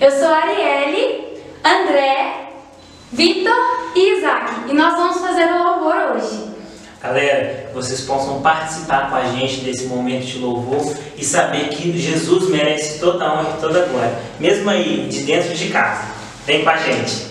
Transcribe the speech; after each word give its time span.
Eu 0.00 0.10
sou 0.10 0.28
Arielle, 0.28 1.36
André, 1.62 2.52
Vitor 3.12 3.92
e 3.94 4.16
Isaac 4.16 4.70
e 4.70 4.72
nós 4.72 4.96
vamos 4.96 5.20
fazer 5.20 5.44
o 5.44 5.62
louvor 5.62 6.16
hoje. 6.16 6.48
Galera, 7.02 7.70
vocês 7.74 8.00
possam 8.00 8.40
participar 8.40 9.10
com 9.10 9.16
a 9.16 9.24
gente 9.24 9.60
desse 9.60 9.84
momento 9.84 10.24
de 10.24 10.38
louvor 10.38 10.96
e 11.18 11.22
saber 11.22 11.68
que 11.68 11.98
Jesus 11.98 12.48
merece 12.48 12.98
toda 12.98 13.26
a 13.26 13.40
honra 13.40 13.56
e 13.58 13.60
toda 13.60 13.82
a 13.82 13.86
glória, 13.88 14.18
mesmo 14.38 14.70
aí 14.70 15.06
de 15.06 15.20
dentro 15.24 15.54
de 15.54 15.68
casa. 15.68 16.08
Vem 16.46 16.64
com 16.64 16.70
a 16.70 16.78
gente. 16.78 17.29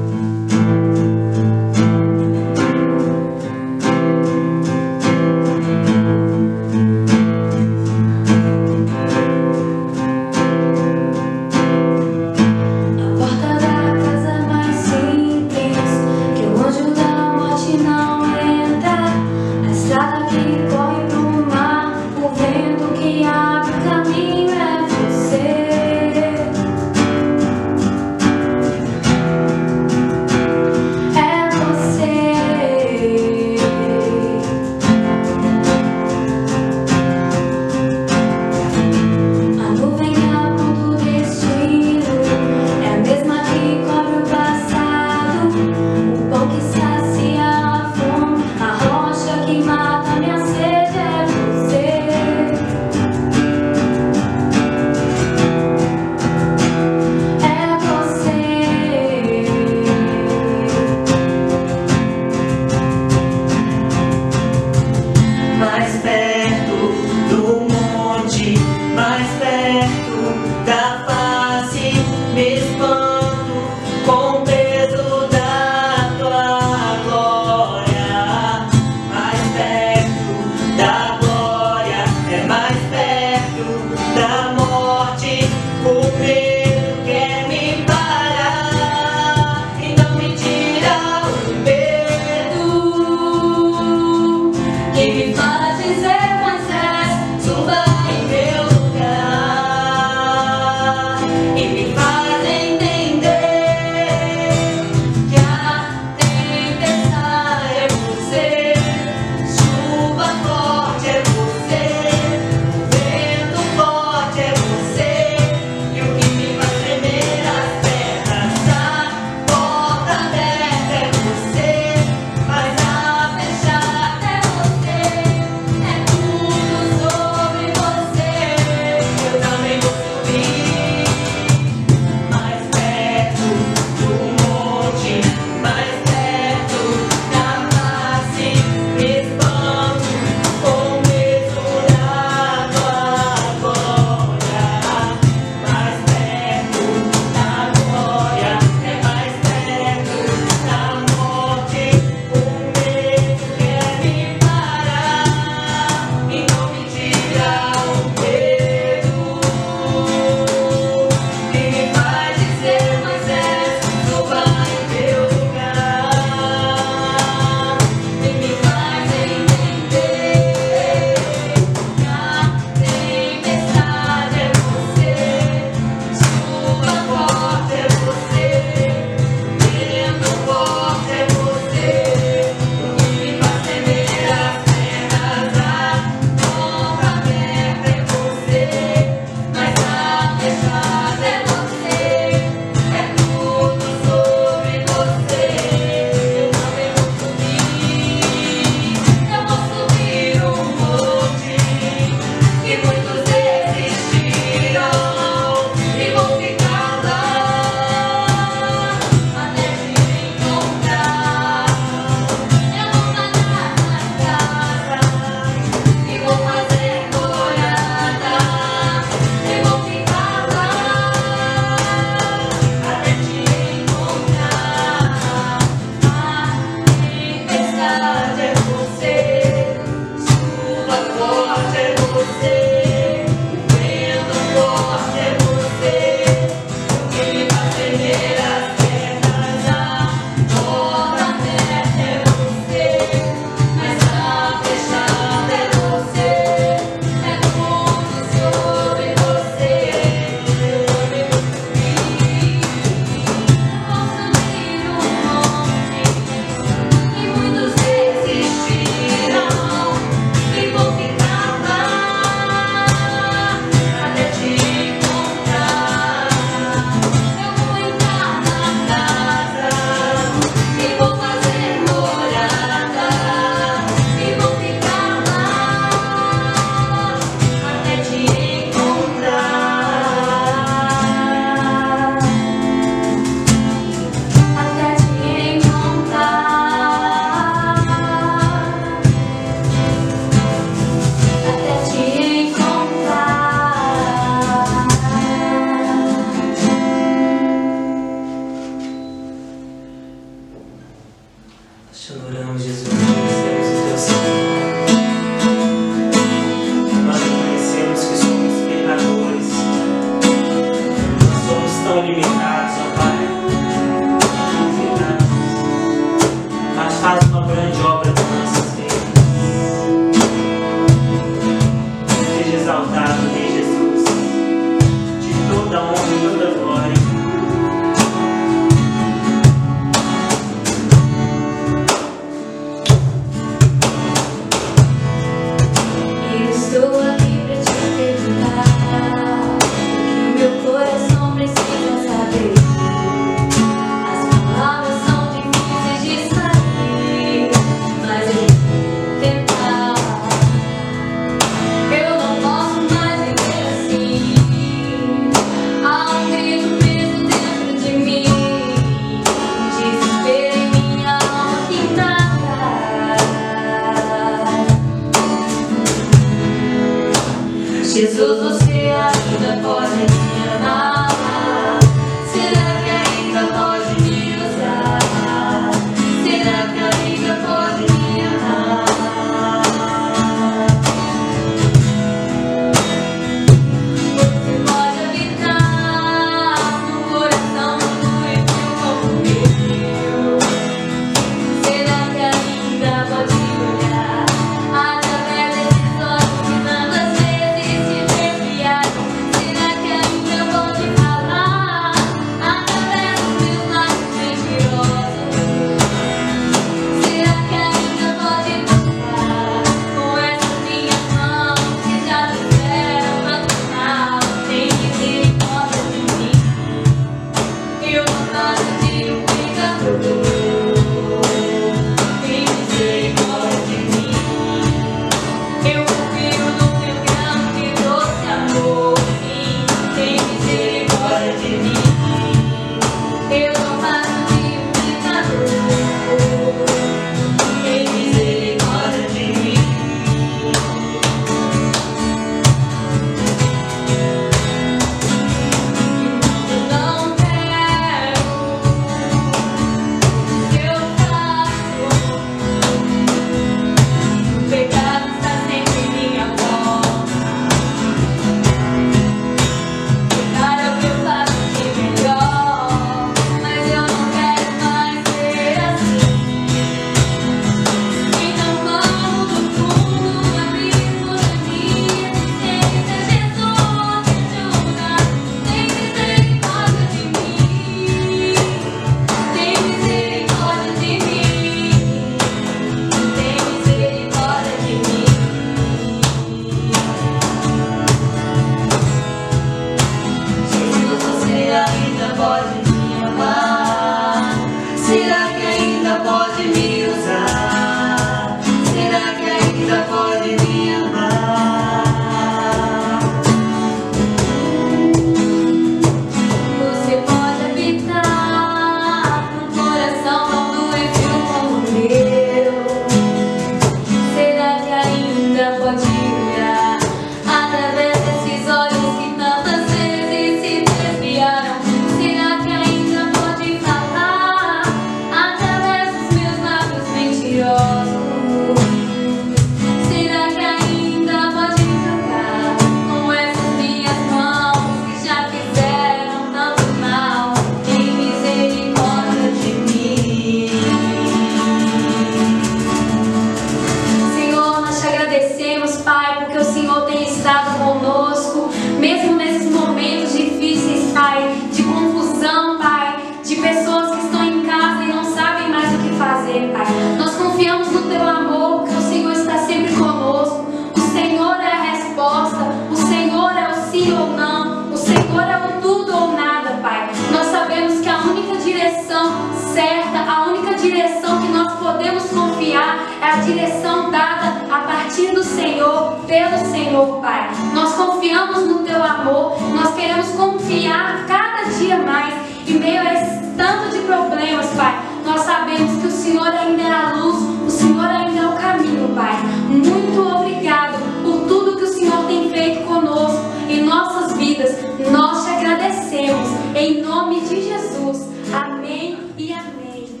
Senhor, 575.34 575.96
pelo 576.06 576.38
Senhor, 576.50 577.00
Pai. 577.00 577.30
Nós 577.54 577.74
confiamos 577.74 578.46
no 578.46 578.58
Teu 578.60 578.82
amor, 578.82 579.36
nós 579.52 579.74
queremos 579.74 580.08
confiar 580.08 581.06
cada 581.06 581.50
dia 581.58 581.78
mais 581.78 582.14
em 582.46 582.58
meio 582.58 582.80
a 582.80 582.94
esse 582.94 583.22
tanto 583.36 583.70
de 583.70 583.78
problemas, 583.80 584.46
Pai. 584.50 584.80
Nós 585.04 585.22
sabemos 585.22 585.80
que 585.80 585.86
o 585.86 585.90
Senhor 585.90 586.26
ainda 586.26 586.62
é 586.62 586.72
a 586.72 586.92
luz, 586.92 587.16
o 587.46 587.50
Senhor 587.50 587.84
ainda 587.84 588.20
é 588.20 588.26
o 588.26 588.36
caminho, 588.36 588.94
Pai. 588.94 589.16
Muito 589.48 590.00
obrigado 590.00 590.78
por 591.02 591.26
tudo 591.26 591.56
que 591.56 591.64
o 591.64 591.72
Senhor 591.72 592.06
tem 592.06 592.30
feito 592.30 592.64
conosco 592.64 593.24
em 593.48 593.62
nossas 593.62 594.16
vidas. 594.16 594.56
Nós 594.90 595.24
te 595.24 595.30
agradecemos. 595.30 596.28
Em 596.54 596.82
nome 596.82 597.20
de 597.22 597.42
Jesus. 597.42 598.08
Amém 598.32 598.98
e 599.18 599.32
amém. 599.32 600.00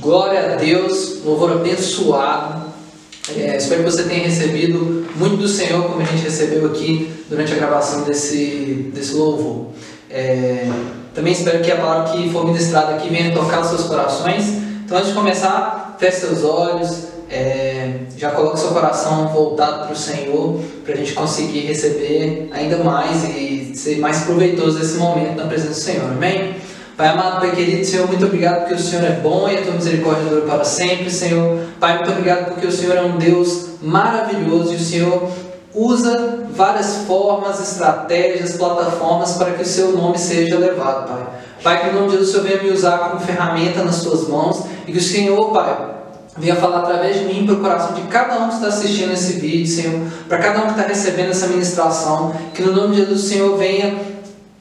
Glória 0.00 0.52
a 0.52 0.56
Deus, 0.56 1.24
louvor 1.24 1.52
abençoado. 1.52 2.67
É, 3.36 3.56
espero 3.56 3.84
que 3.84 3.90
você 3.90 4.04
tenha 4.04 4.24
recebido 4.24 5.06
muito 5.16 5.36
do 5.36 5.48
Senhor, 5.48 5.82
como 5.84 6.00
a 6.00 6.04
gente 6.04 6.22
recebeu 6.22 6.66
aqui 6.66 7.12
durante 7.28 7.52
a 7.52 7.56
gravação 7.56 8.02
desse, 8.02 8.90
desse 8.94 9.14
louvor. 9.14 9.66
É, 10.10 10.66
também 11.14 11.32
espero 11.32 11.62
que 11.62 11.70
a 11.70 11.76
palavra 11.76 12.12
que 12.12 12.30
for 12.30 12.46
ministrada 12.46 12.94
aqui 12.94 13.08
venha 13.08 13.34
tocar 13.34 13.60
os 13.60 13.68
seus 13.68 13.84
corações. 13.84 14.44
Então, 14.84 14.96
antes 14.96 15.10
de 15.10 15.14
começar, 15.14 15.96
feche 15.98 16.20
seus 16.20 16.42
olhos, 16.42 17.08
é, 17.30 17.90
já 18.16 18.30
coloque 18.30 18.58
seu 18.58 18.70
coração 18.70 19.28
voltado 19.28 19.84
para 19.84 19.92
o 19.92 19.96
Senhor, 19.96 20.60
para 20.84 20.94
a 20.94 20.96
gente 20.96 21.12
conseguir 21.12 21.60
receber 21.60 22.48
ainda 22.52 22.78
mais 22.78 23.24
e 23.24 23.72
ser 23.74 23.98
mais 23.98 24.20
proveitoso 24.20 24.80
esse 24.80 24.96
momento 24.96 25.36
na 25.36 25.46
presença 25.46 25.70
do 25.70 25.76
Senhor. 25.76 26.10
Amém? 26.10 26.56
Pai 26.98 27.06
amado, 27.06 27.38
Pai 27.38 27.54
querido, 27.54 27.86
Senhor, 27.86 28.08
muito 28.08 28.26
obrigado 28.26 28.62
porque 28.62 28.74
o 28.74 28.78
Senhor 28.80 29.04
é 29.04 29.12
bom 29.12 29.48
e 29.48 29.56
a 29.56 29.62
tua 29.62 29.74
misericórdia 29.74 30.24
dura 30.24 30.40
para 30.46 30.64
sempre, 30.64 31.08
Senhor. 31.08 31.60
Pai, 31.78 31.98
muito 31.98 32.10
obrigado 32.10 32.46
porque 32.46 32.66
o 32.66 32.72
Senhor 32.72 32.96
é 32.96 33.02
um 33.02 33.16
Deus 33.16 33.66
maravilhoso 33.80 34.72
e 34.72 34.76
o 34.76 34.80
Senhor 34.80 35.30
usa 35.72 36.40
várias 36.50 36.96
formas, 37.06 37.60
estratégias, 37.60 38.56
plataformas 38.56 39.34
para 39.34 39.52
que 39.52 39.62
o 39.62 39.64
seu 39.64 39.92
nome 39.92 40.18
seja 40.18 40.58
levado, 40.58 41.06
Pai. 41.06 41.26
Pai, 41.62 41.82
que 41.84 41.90
o 41.90 42.00
nome 42.00 42.06
de 42.06 42.12
Jesus 42.14 42.30
o 42.30 42.32
Senhor 42.32 42.48
venha 42.48 42.62
me 42.64 42.70
usar 42.76 42.98
como 42.98 43.20
ferramenta 43.20 43.84
nas 43.84 43.94
suas 43.94 44.26
mãos 44.26 44.64
e 44.84 44.90
que 44.90 44.98
o 44.98 45.00
Senhor, 45.00 45.52
Pai, 45.52 45.94
venha 46.36 46.56
falar 46.56 46.78
através 46.78 47.20
de 47.20 47.26
mim 47.26 47.46
para 47.46 47.54
o 47.54 47.60
coração 47.60 47.94
de 47.94 48.02
cada 48.08 48.40
um 48.40 48.48
que 48.48 48.54
está 48.54 48.66
assistindo 48.66 49.12
esse 49.12 49.34
vídeo, 49.34 49.68
Senhor, 49.68 50.00
para 50.28 50.38
cada 50.38 50.62
um 50.62 50.62
que 50.62 50.70
está 50.72 50.82
recebendo 50.82 51.30
essa 51.30 51.46
ministração, 51.46 52.34
que 52.52 52.60
no 52.62 52.72
nome 52.72 52.96
de 52.96 53.02
Jesus 53.02 53.22
o 53.22 53.28
Senhor 53.28 53.56
venha 53.56 54.17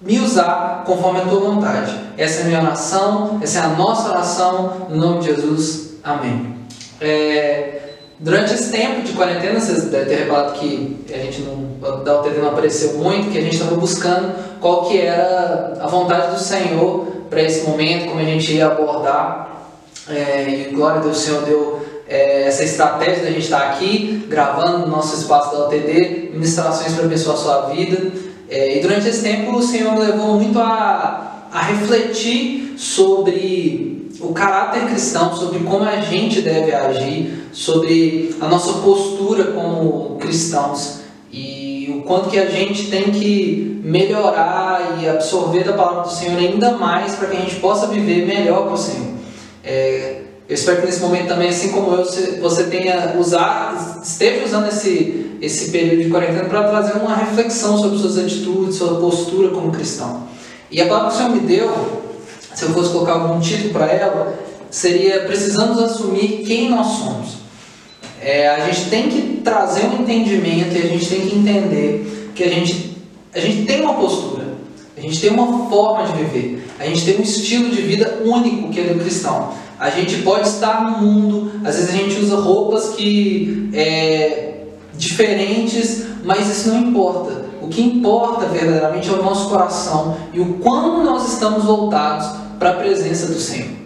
me 0.08 0.20
usar 0.20 0.84
conforme 0.86 1.20
a 1.20 1.26
tua 1.26 1.40
vontade. 1.42 1.94
Essa 2.18 2.40
é 2.40 2.44
a 2.44 2.46
minha 2.46 2.62
oração, 2.62 3.40
essa 3.44 3.60
é 3.60 3.62
a 3.64 3.68
nossa 3.68 4.10
oração, 4.10 4.88
no 4.90 4.96
nome 4.96 5.20
de 5.20 5.26
Jesus. 5.28 5.98
Amém. 6.02 6.56
É, 7.02 7.82
durante 8.18 8.54
esse 8.54 8.72
tempo 8.72 9.02
de 9.02 9.12
quarentena, 9.12 9.60
vocês 9.60 9.84
devem 9.84 10.08
ter 10.08 10.24
reparado 10.24 10.54
que 10.54 11.06
a 11.14 11.18
gente 11.18 11.42
não, 11.42 12.04
da 12.04 12.22
não 12.22 12.48
apareceu 12.48 12.94
muito, 12.94 13.32
que 13.32 13.38
a 13.38 13.42
gente 13.42 13.58
estava 13.58 13.76
buscando 13.76 14.34
qual 14.62 14.86
que 14.86 15.02
era 15.02 15.78
a 15.82 15.88
vontade 15.88 16.34
do 16.34 16.40
Senhor 16.40 17.06
para 17.30 17.42
esse 17.42 17.68
momento, 17.68 18.08
como 18.08 18.22
a 18.22 18.24
gente 18.24 18.54
ia 18.54 18.68
abordar. 18.68 19.46
É, 20.10 20.48
e 20.48 20.74
glória 20.74 21.00
a 21.00 21.04
Deus, 21.04 21.18
o 21.18 21.20
Senhor 21.20 21.42
deu 21.42 21.86
é, 22.08 22.44
essa 22.44 22.64
estratégia 22.64 23.24
da 23.24 23.30
gente 23.30 23.44
estar 23.44 23.72
aqui, 23.72 24.26
gravando 24.30 24.80
no 24.80 24.88
nosso 24.88 25.18
espaço 25.18 25.52
da 25.52 25.66
UTD, 25.66 26.30
ministrações 26.32 26.94
para 26.94 27.04
abençoar 27.04 27.36
a 27.36 27.40
sua 27.40 27.62
vida. 27.72 28.27
É, 28.50 28.78
e 28.78 28.82
durante 28.82 29.08
esse 29.08 29.22
tempo 29.22 29.52
o 29.56 29.62
Senhor 29.62 29.98
levou 29.98 30.36
muito 30.36 30.60
a, 30.60 31.48
a 31.52 31.62
refletir 31.62 32.76
sobre 32.78 34.10
o 34.20 34.34
caráter 34.34 34.88
cristão, 34.88 35.36
sobre 35.36 35.60
como 35.60 35.84
a 35.84 35.98
gente 35.98 36.42
deve 36.42 36.74
agir, 36.74 37.50
sobre 37.52 38.36
a 38.40 38.48
nossa 38.48 38.74
postura 38.80 39.46
como 39.46 40.18
cristãos 40.18 41.02
e 41.32 41.94
o 41.98 42.04
quanto 42.04 42.30
que 42.30 42.40
a 42.40 42.50
gente 42.50 42.90
tem 42.90 43.12
que 43.12 43.82
melhorar 43.84 45.00
e 45.02 45.08
absorver 45.08 45.64
da 45.64 45.74
palavra 45.74 46.04
do 46.04 46.12
Senhor 46.12 46.38
ainda 46.38 46.72
mais 46.72 47.16
para 47.16 47.28
que 47.28 47.38
a 47.38 47.40
gente 47.42 47.56
possa 47.56 47.88
viver 47.88 48.26
melhor 48.26 48.68
com 48.68 48.74
o 48.74 48.78
Senhor. 48.78 49.08
É, 49.64 50.17
eu 50.50 50.56
espero 50.56 50.80
que 50.80 50.86
nesse 50.86 51.02
momento 51.02 51.28
também, 51.28 51.50
assim 51.50 51.70
como 51.70 51.92
eu, 51.92 52.06
você 52.42 52.64
tenha 52.66 53.16
usado, 53.20 54.02
esteja 54.02 54.46
usando 54.46 54.68
esse, 54.70 55.32
esse 55.42 55.72
período 55.72 56.04
de 56.04 56.10
quarentena 56.10 56.46
para 56.46 56.70
trazer 56.70 56.94
uma 56.94 57.16
reflexão 57.16 57.78
sobre 57.78 58.00
suas 58.00 58.18
atitudes, 58.18 58.78
sua 58.78 58.96
postura 58.96 59.50
como 59.50 59.72
cristão. 59.72 60.26
E 60.72 60.82
a 60.82 60.88
palavra 60.88 61.10
que 61.10 61.16
o 61.16 61.18
Senhor 61.18 61.32
me 61.32 61.40
deu, 61.42 62.02
se 62.56 62.64
eu 62.64 62.70
fosse 62.70 62.92
colocar 62.92 63.14
algum 63.14 63.42
título 63.42 63.74
para 63.74 63.88
ela, 63.88 64.40
seria 64.72 65.26
Precisamos 65.26 65.82
assumir 65.82 66.44
quem 66.46 66.70
nós 66.70 66.88
somos. 66.88 67.38
É, 68.22 68.48
a 68.48 68.66
gente 68.70 68.90
tem 68.90 69.10
que 69.10 69.42
trazer 69.44 69.86
um 69.88 70.02
entendimento 70.02 70.76
e 70.76 70.82
a 70.82 70.88
gente 70.88 71.08
tem 71.08 71.28
que 71.28 71.36
entender 71.36 72.32
que 72.34 72.44
a 72.44 72.50
gente, 72.50 72.98
a 73.34 73.40
gente 73.40 73.66
tem 73.66 73.82
uma 73.82 73.96
postura, 73.96 74.46
a 74.98 75.02
gente 75.02 75.20
tem 75.20 75.30
uma 75.30 75.70
forma 75.70 76.08
de 76.08 76.24
viver, 76.24 76.64
a 76.80 76.86
gente 76.86 77.06
tem 77.06 77.20
um 77.20 77.22
estilo 77.22 77.70
de 77.70 77.82
vida 77.82 78.22
único 78.24 78.70
que 78.70 78.80
é 78.80 78.84
do 78.86 79.00
cristão. 79.00 79.54
A 79.80 79.90
gente 79.90 80.22
pode 80.24 80.48
estar 80.48 80.84
no 80.84 81.06
mundo, 81.06 81.52
às 81.64 81.76
vezes 81.76 81.90
a 81.90 81.98
gente 81.98 82.20
usa 82.20 82.36
roupas 82.38 82.90
que 82.90 83.70
é, 83.74 84.64
diferentes, 84.98 86.06
mas 86.24 86.50
isso 86.50 86.70
não 86.70 86.90
importa. 86.90 87.46
O 87.62 87.68
que 87.68 87.82
importa 87.82 88.46
verdadeiramente 88.48 89.10
é 89.10 89.14
o 89.14 89.22
nosso 89.22 89.50
coração 89.50 90.18
e 90.34 90.40
o 90.40 90.56
quanto 90.56 91.04
nós 91.04 91.34
estamos 91.34 91.66
voltados 91.66 92.28
para 92.58 92.72
a 92.72 92.74
presença 92.74 93.28
do 93.28 93.40
Senhor. 93.40 93.78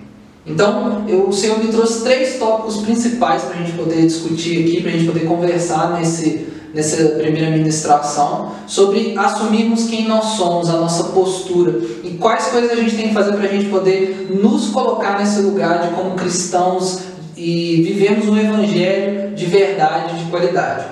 Então, 0.45 1.03
eu, 1.07 1.27
o 1.27 1.33
Senhor 1.33 1.60
me 1.60 1.67
trouxe 1.67 2.03
três 2.03 2.39
tópicos 2.39 2.77
principais 2.77 3.43
para 3.43 3.55
a 3.55 3.57
gente 3.57 3.74
poder 3.74 4.01
discutir 4.05 4.65
aqui, 4.65 4.81
para 4.81 4.91
a 4.91 4.93
gente 4.93 5.05
poder 5.05 5.25
conversar 5.25 5.93
nesse, 6.00 6.48
nessa 6.74 7.04
primeira 7.16 7.51
ministração, 7.51 8.54
sobre 8.68 9.13
assumirmos 9.18 9.90
quem 9.90 10.08
nós 10.08 10.25
somos, 10.38 10.70
a 10.70 10.78
nossa 10.78 11.06
postura 11.06 11.80
e 12.04 12.12
quais 12.12 12.48
coisas 12.48 12.72
a 12.72 12.75
gente 12.75 12.96
tem 12.96 13.08
que 13.10 13.13
fazer 13.13 13.34
para 13.34 13.46
a 13.46 13.51
gente 13.51 13.70
poder 13.70 14.30
nos 14.42 14.70
colocar 14.70 15.20
nesse 15.20 15.42
lugar 15.42 15.82
de 15.82 15.94
como 15.96 16.12
cristãos 16.16 17.01
e 17.36 17.82
vivermos 17.82 18.28
um 18.28 18.38
evangelho 18.38 19.36
de 19.36 19.46
verdade, 19.46 20.24
de 20.24 20.30
qualidade. 20.30 20.86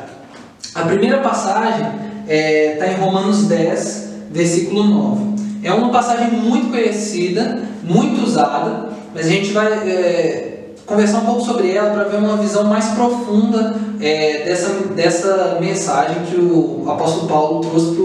A 0.74 0.82
primeira 0.82 1.20
passagem 1.20 1.86
está 1.86 2.34
é, 2.34 2.76
tá 2.80 2.88
em 2.88 2.96
Romanos 2.96 3.46
10, 3.46 4.10
versículo 4.32 4.84
9. 4.84 5.30
É 5.64 5.74
uma 5.74 5.90
passagem 5.90 6.32
muito 6.32 6.70
conhecida, 6.70 7.64
muito 7.84 8.24
usada, 8.24 8.90
mas 9.14 9.26
a 9.26 9.30
gente 9.30 9.52
vai 9.52 9.68
é, 9.68 10.49
conversar 10.90 11.20
um 11.20 11.26
pouco 11.26 11.46
sobre 11.46 11.72
ela 11.72 11.92
para 11.92 12.06
ver 12.06 12.18
uma 12.18 12.36
visão 12.38 12.64
mais 12.64 12.88
profunda 12.88 13.76
é, 14.02 14.44
dessa, 14.44 14.70
dessa 14.96 15.58
mensagem 15.62 16.24
que 16.26 16.36
o 16.36 16.84
apóstolo 16.90 17.28
Paulo 17.28 17.62
trouxe 17.62 17.96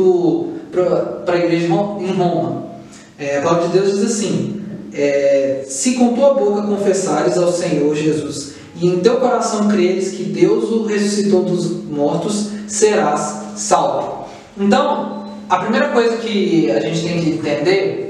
para 0.70 1.34
a 1.34 1.38
igreja 1.38 1.66
em 1.66 2.12
Roma. 2.12 2.66
É, 3.18 3.38
a 3.38 3.42
palavra 3.42 3.68
de 3.68 3.78
Deus 3.78 3.94
diz 3.94 4.04
assim: 4.04 4.62
é, 4.92 5.64
Se 5.66 5.94
com 5.94 6.14
tua 6.14 6.34
boca 6.34 6.62
confessares 6.62 7.38
ao 7.38 7.50
Senhor 7.50 7.94
Jesus 7.96 8.54
e 8.76 8.86
em 8.86 9.00
teu 9.00 9.16
coração 9.16 9.68
creres 9.68 10.10
que 10.10 10.24
Deus 10.24 10.70
o 10.70 10.84
ressuscitou 10.84 11.42
dos 11.42 11.70
mortos, 11.84 12.50
serás 12.66 13.36
salvo. 13.56 14.26
Então, 14.58 15.24
a 15.48 15.58
primeira 15.58 15.88
coisa 15.88 16.16
que 16.18 16.70
a 16.70 16.80
gente 16.80 17.02
tem 17.02 17.20
que 17.20 17.30
entender 17.30 18.04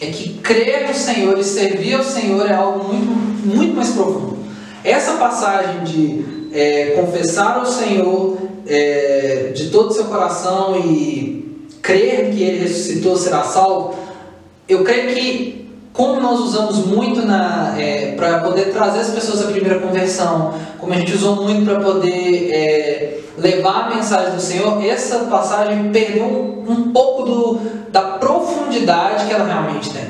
é 0.00 0.06
que 0.06 0.34
crer 0.34 0.86
no 0.86 0.94
Senhor 0.94 1.38
e 1.38 1.44
servir 1.44 1.94
ao 1.94 2.04
Senhor 2.04 2.46
é 2.46 2.52
algo 2.52 2.84
muito, 2.84 3.35
muito 3.46 3.74
mais 3.74 3.90
profundo. 3.90 4.38
Essa 4.84 5.12
passagem 5.14 5.84
de 5.84 6.24
é, 6.52 6.92
confessar 7.00 7.58
ao 7.58 7.66
Senhor 7.66 8.38
é, 8.66 9.52
de 9.54 9.70
todo 9.70 9.90
o 9.90 9.92
seu 9.92 10.04
coração 10.04 10.76
e 10.78 11.66
crer 11.82 12.30
que 12.30 12.42
Ele 12.42 12.62
ressuscitou 12.62 13.16
será 13.16 13.42
salvo, 13.42 13.94
eu 14.68 14.82
creio 14.82 15.14
que 15.14 15.66
como 15.92 16.20
nós 16.20 16.40
usamos 16.40 16.84
muito 16.86 17.22
é, 17.78 18.12
para 18.16 18.40
poder 18.40 18.66
trazer 18.66 19.00
as 19.00 19.10
pessoas 19.10 19.42
à 19.42 19.50
primeira 19.50 19.78
conversão, 19.78 20.52
como 20.78 20.92
a 20.92 20.96
gente 20.96 21.14
usou 21.14 21.42
muito 21.42 21.64
para 21.64 21.80
poder 21.80 22.50
é, 22.52 23.20
levar 23.38 23.86
a 23.86 23.94
mensagem 23.96 24.34
do 24.34 24.40
Senhor, 24.40 24.84
essa 24.84 25.20
passagem 25.20 25.90
perdeu 25.90 26.24
um, 26.68 26.92
pouco 26.92 27.22
do, 27.22 27.60
da 27.90 28.02
profundidade 28.02 29.26
que 29.26 29.32
ela 29.32 29.46
realmente 29.46 29.90
tem. 29.90 30.04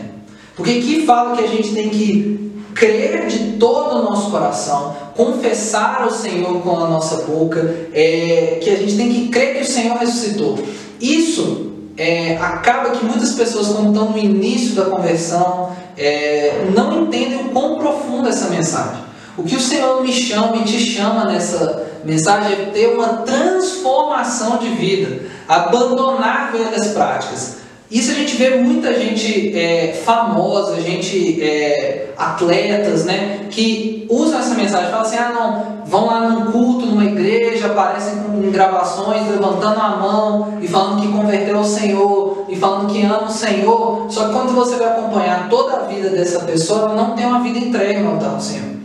Porque 0.57 0.73
aqui 0.73 1.07
fala 1.07 1.37
que 1.37 1.45
a 1.45 1.47
gente 1.47 1.73
tem 1.73 1.89
que 1.89 2.46
crer 2.77 3.27
de 3.27 3.53
todo 3.53 3.97
o 3.97 4.03
nosso 4.03 4.31
coração, 4.31 4.95
confessar 5.17 6.03
ao 6.03 6.11
Senhor 6.11 6.61
com 6.61 6.77
a 6.77 6.89
nossa 6.89 7.25
boca, 7.25 7.75
é, 7.93 8.59
que 8.63 8.69
a 8.71 8.77
gente 8.77 8.97
tem 8.97 9.13
que 9.13 9.29
crer 9.29 9.57
que 9.57 9.63
o 9.63 9.67
Senhor 9.67 9.97
ressuscitou. 9.97 10.59
Isso 11.01 11.73
é, 11.97 12.37
acaba 12.37 12.91
que 12.91 13.05
muitas 13.05 13.33
pessoas, 13.33 13.69
quando 13.69 13.89
estão 13.89 14.11
no 14.11 14.19
início 14.19 14.75
da 14.75 14.85
conversão, 14.85 15.75
é, 15.97 16.67
não 16.75 17.05
entendem 17.05 17.47
o 17.47 17.49
quão 17.51 17.79
profunda 17.79 18.29
essa 18.29 18.51
mensagem. 18.51 19.07
O 19.39 19.43
que 19.43 19.57
o 19.57 19.61
Senhor 19.61 20.03
me 20.03 20.13
chama 20.13 20.59
e 20.59 20.65
te 20.65 20.79
chama 20.79 21.25
nessa 21.25 21.87
mensagem 22.05 22.53
é 22.53 22.65
ter 22.67 22.95
uma 22.95 23.09
transformação 23.19 24.59
de 24.59 24.69
vida, 24.69 25.23
abandonar 25.49 26.53
velhas 26.53 26.89
práticas, 26.89 27.57
Isso 27.91 28.11
a 28.11 28.15
gente 28.15 28.37
vê 28.37 28.57
muita 28.57 28.93
gente 28.99 29.57
é, 29.57 29.93
famosa, 30.05 30.81
gente, 30.81 31.41
é, 31.41 32.09
atletas, 32.17 33.05
né, 33.05 33.47
que 33.51 34.07
usam 34.11 34.41
essa 34.41 34.55
mensagem, 34.55 34.91
falam 34.91 35.07
assim, 35.07 35.17
ah 35.17 35.33
não, 35.33 35.87
vão 35.87 36.07
lá 36.07 36.29
num 36.29 36.51
culto, 36.51 36.87
numa 36.87 37.05
igreja, 37.05 37.67
aparecem 37.67 38.19
com 38.19 38.51
gravações, 38.51 39.29
levantando 39.29 39.81
a 39.81 39.97
mão 39.97 40.59
e 40.61 40.67
falando 40.67 41.01
que 41.01 41.09
converteu 41.09 41.59
ao 41.59 41.65
Senhor, 41.65 42.45
e 42.49 42.57
falando 42.57 42.93
que 42.93 43.03
ama 43.03 43.25
o 43.25 43.31
Senhor, 43.31 44.07
só 44.11 44.27
que 44.27 44.33
quando 44.33 44.53
você 44.53 44.77
vai 44.77 44.89
acompanhar 44.89 45.49
toda 45.49 45.77
a 45.77 45.83
vida 45.83 46.11
dessa 46.11 46.41
pessoa, 46.41 46.81
ela 46.81 46.95
não 46.95 47.15
tem 47.15 47.25
uma 47.25 47.41
vida 47.41 47.59
entregue 47.59 48.03
do 48.03 48.43
Senhor. 48.43 48.76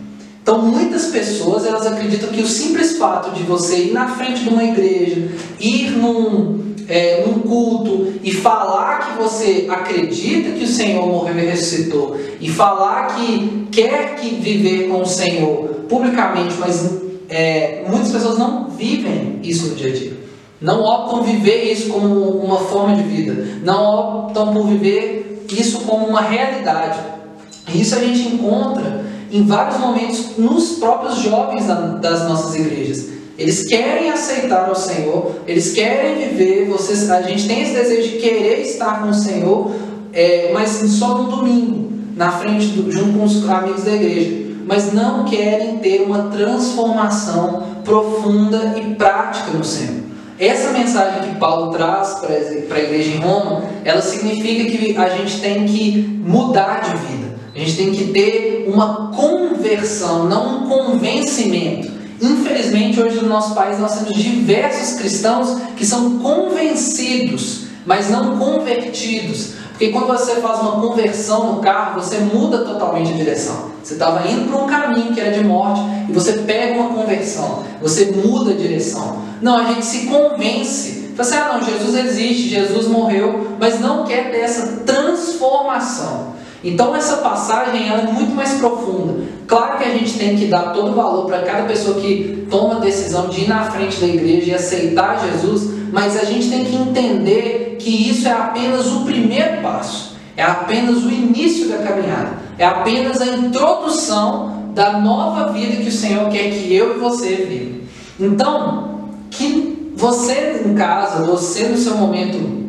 Então 0.42 0.60
muitas 0.60 1.06
pessoas 1.06 1.64
elas 1.64 1.86
acreditam 1.86 2.28
que 2.30 2.42
o 2.42 2.48
simples 2.48 2.96
fato 2.96 3.30
de 3.30 3.44
você 3.44 3.76
ir 3.76 3.92
na 3.92 4.08
frente 4.08 4.42
de 4.42 4.48
uma 4.48 4.64
igreja, 4.64 5.28
ir 5.60 5.90
num 5.92 6.62
é, 6.88 7.24
num 7.24 7.40
culto 7.40 8.12
e 8.22 8.32
falar 8.32 8.98
que 8.98 9.22
você 9.22 9.66
acredita 9.70 10.50
que 10.50 10.64
o 10.64 10.68
Senhor 10.68 11.06
morreu 11.06 11.38
e 11.38 11.46
ressuscitou, 11.46 12.18
e 12.40 12.48
falar 12.48 13.14
que 13.14 13.68
quer 13.70 14.16
que 14.16 14.34
viver 14.34 14.88
com 14.88 15.00
o 15.02 15.06
Senhor 15.06 15.68
publicamente, 15.88 16.54
mas 16.58 17.00
é, 17.28 17.84
muitas 17.88 18.10
pessoas 18.10 18.36
não 18.36 18.68
vivem 18.68 19.38
isso 19.42 19.68
no 19.68 19.74
dia 19.76 19.90
a 19.90 19.94
dia. 19.94 20.12
Não 20.60 20.82
optam 20.82 21.22
viver 21.22 21.72
isso 21.72 21.88
como 21.88 22.30
uma 22.30 22.58
forma 22.58 22.94
de 22.96 23.02
vida. 23.02 23.58
Não 23.64 24.26
optam 24.26 24.52
por 24.52 24.66
viver 24.66 25.44
isso 25.50 25.80
como 25.80 26.06
uma 26.06 26.20
realidade. 26.20 27.00
E 27.72 27.80
isso 27.80 27.96
a 27.96 27.98
gente 27.98 28.28
encontra 28.28 29.04
em 29.32 29.46
vários 29.46 29.78
momentos 29.78 30.36
nos 30.36 30.72
próprios 30.72 31.16
jovens 31.16 31.66
das 32.00 32.28
nossas 32.28 32.54
igrejas. 32.54 33.08
Eles 33.38 33.66
querem 33.66 34.10
aceitar 34.10 34.70
o 34.70 34.74
Senhor, 34.74 35.36
eles 35.48 35.72
querem 35.72 36.28
viver, 36.28 36.66
vocês, 36.68 37.10
a 37.10 37.22
gente 37.22 37.48
tem 37.48 37.62
esse 37.62 37.72
desejo 37.72 38.10
de 38.10 38.18
querer 38.18 38.60
estar 38.60 39.02
com 39.02 39.08
o 39.08 39.14
Senhor, 39.14 39.72
é, 40.12 40.50
mas 40.52 40.68
só 40.68 41.18
no 41.18 41.36
domingo, 41.36 41.90
na 42.14 42.30
frente, 42.30 42.66
do, 42.66 42.92
junto 42.92 43.18
com 43.18 43.24
os 43.24 43.48
amigos 43.48 43.84
da 43.84 43.92
igreja. 43.92 44.52
Mas 44.66 44.92
não 44.92 45.24
querem 45.24 45.78
ter 45.78 46.02
uma 46.02 46.24
transformação 46.24 47.64
profunda 47.84 48.74
e 48.76 48.94
prática 48.94 49.50
no 49.50 49.64
Senhor. 49.64 50.02
Essa 50.38 50.72
mensagem 50.72 51.30
que 51.30 51.38
Paulo 51.38 51.72
traz 51.72 52.20
para 52.68 52.76
a 52.76 52.80
igreja 52.80 53.16
em 53.16 53.18
Roma, 53.18 53.62
ela 53.84 54.02
significa 54.02 54.70
que 54.70 54.96
a 54.96 55.08
gente 55.08 55.40
tem 55.40 55.64
que 55.64 56.20
mudar 56.24 56.80
de 56.80 56.96
vida. 56.96 57.21
A 57.54 57.58
gente 57.58 57.76
tem 57.76 57.92
que 57.92 58.04
ter 58.12 58.70
uma 58.72 59.12
conversão, 59.14 60.24
não 60.24 60.64
um 60.64 60.68
convencimento. 60.68 61.90
Infelizmente, 62.20 63.00
hoje 63.00 63.16
no 63.16 63.28
nosso 63.28 63.54
país 63.54 63.78
nós 63.78 63.98
temos 63.98 64.14
diversos 64.14 64.98
cristãos 64.98 65.60
que 65.76 65.84
são 65.84 66.18
convencidos, 66.18 67.64
mas 67.84 68.08
não 68.08 68.38
convertidos. 68.38 69.54
Porque 69.70 69.88
quando 69.88 70.06
você 70.06 70.36
faz 70.36 70.60
uma 70.60 70.80
conversão 70.80 71.54
no 71.54 71.60
carro, 71.60 72.00
você 72.00 72.18
muda 72.18 72.58
totalmente 72.58 73.12
a 73.12 73.16
direção. 73.16 73.72
Você 73.82 73.94
estava 73.94 74.26
indo 74.28 74.48
para 74.48 74.62
um 74.62 74.66
caminho 74.66 75.12
que 75.12 75.20
era 75.20 75.32
de 75.32 75.44
morte 75.44 75.80
e 76.08 76.12
você 76.12 76.34
pega 76.34 76.80
uma 76.80 76.94
conversão, 76.94 77.64
você 77.80 78.12
muda 78.12 78.52
a 78.52 78.56
direção. 78.56 79.22
Não, 79.42 79.58
a 79.58 79.64
gente 79.64 79.84
se 79.84 80.06
convence. 80.06 81.10
Fala 81.16 81.28
assim, 81.28 81.36
ah 81.36 81.58
não, 81.58 81.64
Jesus 81.66 81.96
existe, 81.96 82.48
Jesus 82.48 82.86
morreu, 82.86 83.56
mas 83.58 83.80
não 83.80 84.04
quer 84.04 84.30
ter 84.30 84.38
essa 84.38 84.78
transformação. 84.86 86.32
Então 86.64 86.94
essa 86.94 87.16
passagem 87.16 87.88
ela 87.88 88.02
é 88.02 88.12
muito 88.12 88.34
mais 88.34 88.54
profunda. 88.54 89.24
Claro 89.46 89.78
que 89.78 89.84
a 89.84 89.90
gente 89.90 90.18
tem 90.18 90.36
que 90.36 90.46
dar 90.46 90.72
todo 90.72 90.92
o 90.92 90.94
valor 90.94 91.26
para 91.26 91.42
cada 91.42 91.64
pessoa 91.64 92.00
que 92.00 92.46
toma 92.50 92.76
a 92.76 92.80
decisão 92.80 93.28
de 93.28 93.42
ir 93.42 93.48
na 93.48 93.64
frente 93.64 94.00
da 94.00 94.06
igreja 94.06 94.50
e 94.50 94.54
aceitar 94.54 95.20
Jesus, 95.20 95.70
mas 95.92 96.16
a 96.16 96.24
gente 96.24 96.48
tem 96.48 96.64
que 96.64 96.76
entender 96.76 97.76
que 97.78 98.10
isso 98.10 98.28
é 98.28 98.32
apenas 98.32 98.86
o 98.86 99.04
primeiro 99.04 99.60
passo, 99.60 100.16
é 100.36 100.42
apenas 100.42 101.04
o 101.04 101.10
início 101.10 101.68
da 101.68 101.78
caminhada, 101.78 102.38
é 102.56 102.64
apenas 102.64 103.20
a 103.20 103.26
introdução 103.26 104.70
da 104.72 104.98
nova 104.98 105.52
vida 105.52 105.82
que 105.82 105.88
o 105.88 105.92
Senhor 105.92 106.30
quer 106.30 106.50
que 106.50 106.72
eu 106.74 106.96
e 106.96 106.98
você 106.98 107.34
vivam. 107.36 107.82
Então, 108.18 109.10
que 109.30 109.92
você 109.96 110.62
em 110.64 110.74
casa, 110.74 111.26
você 111.26 111.68
no 111.68 111.76
seu 111.76 111.96
momento 111.96 112.61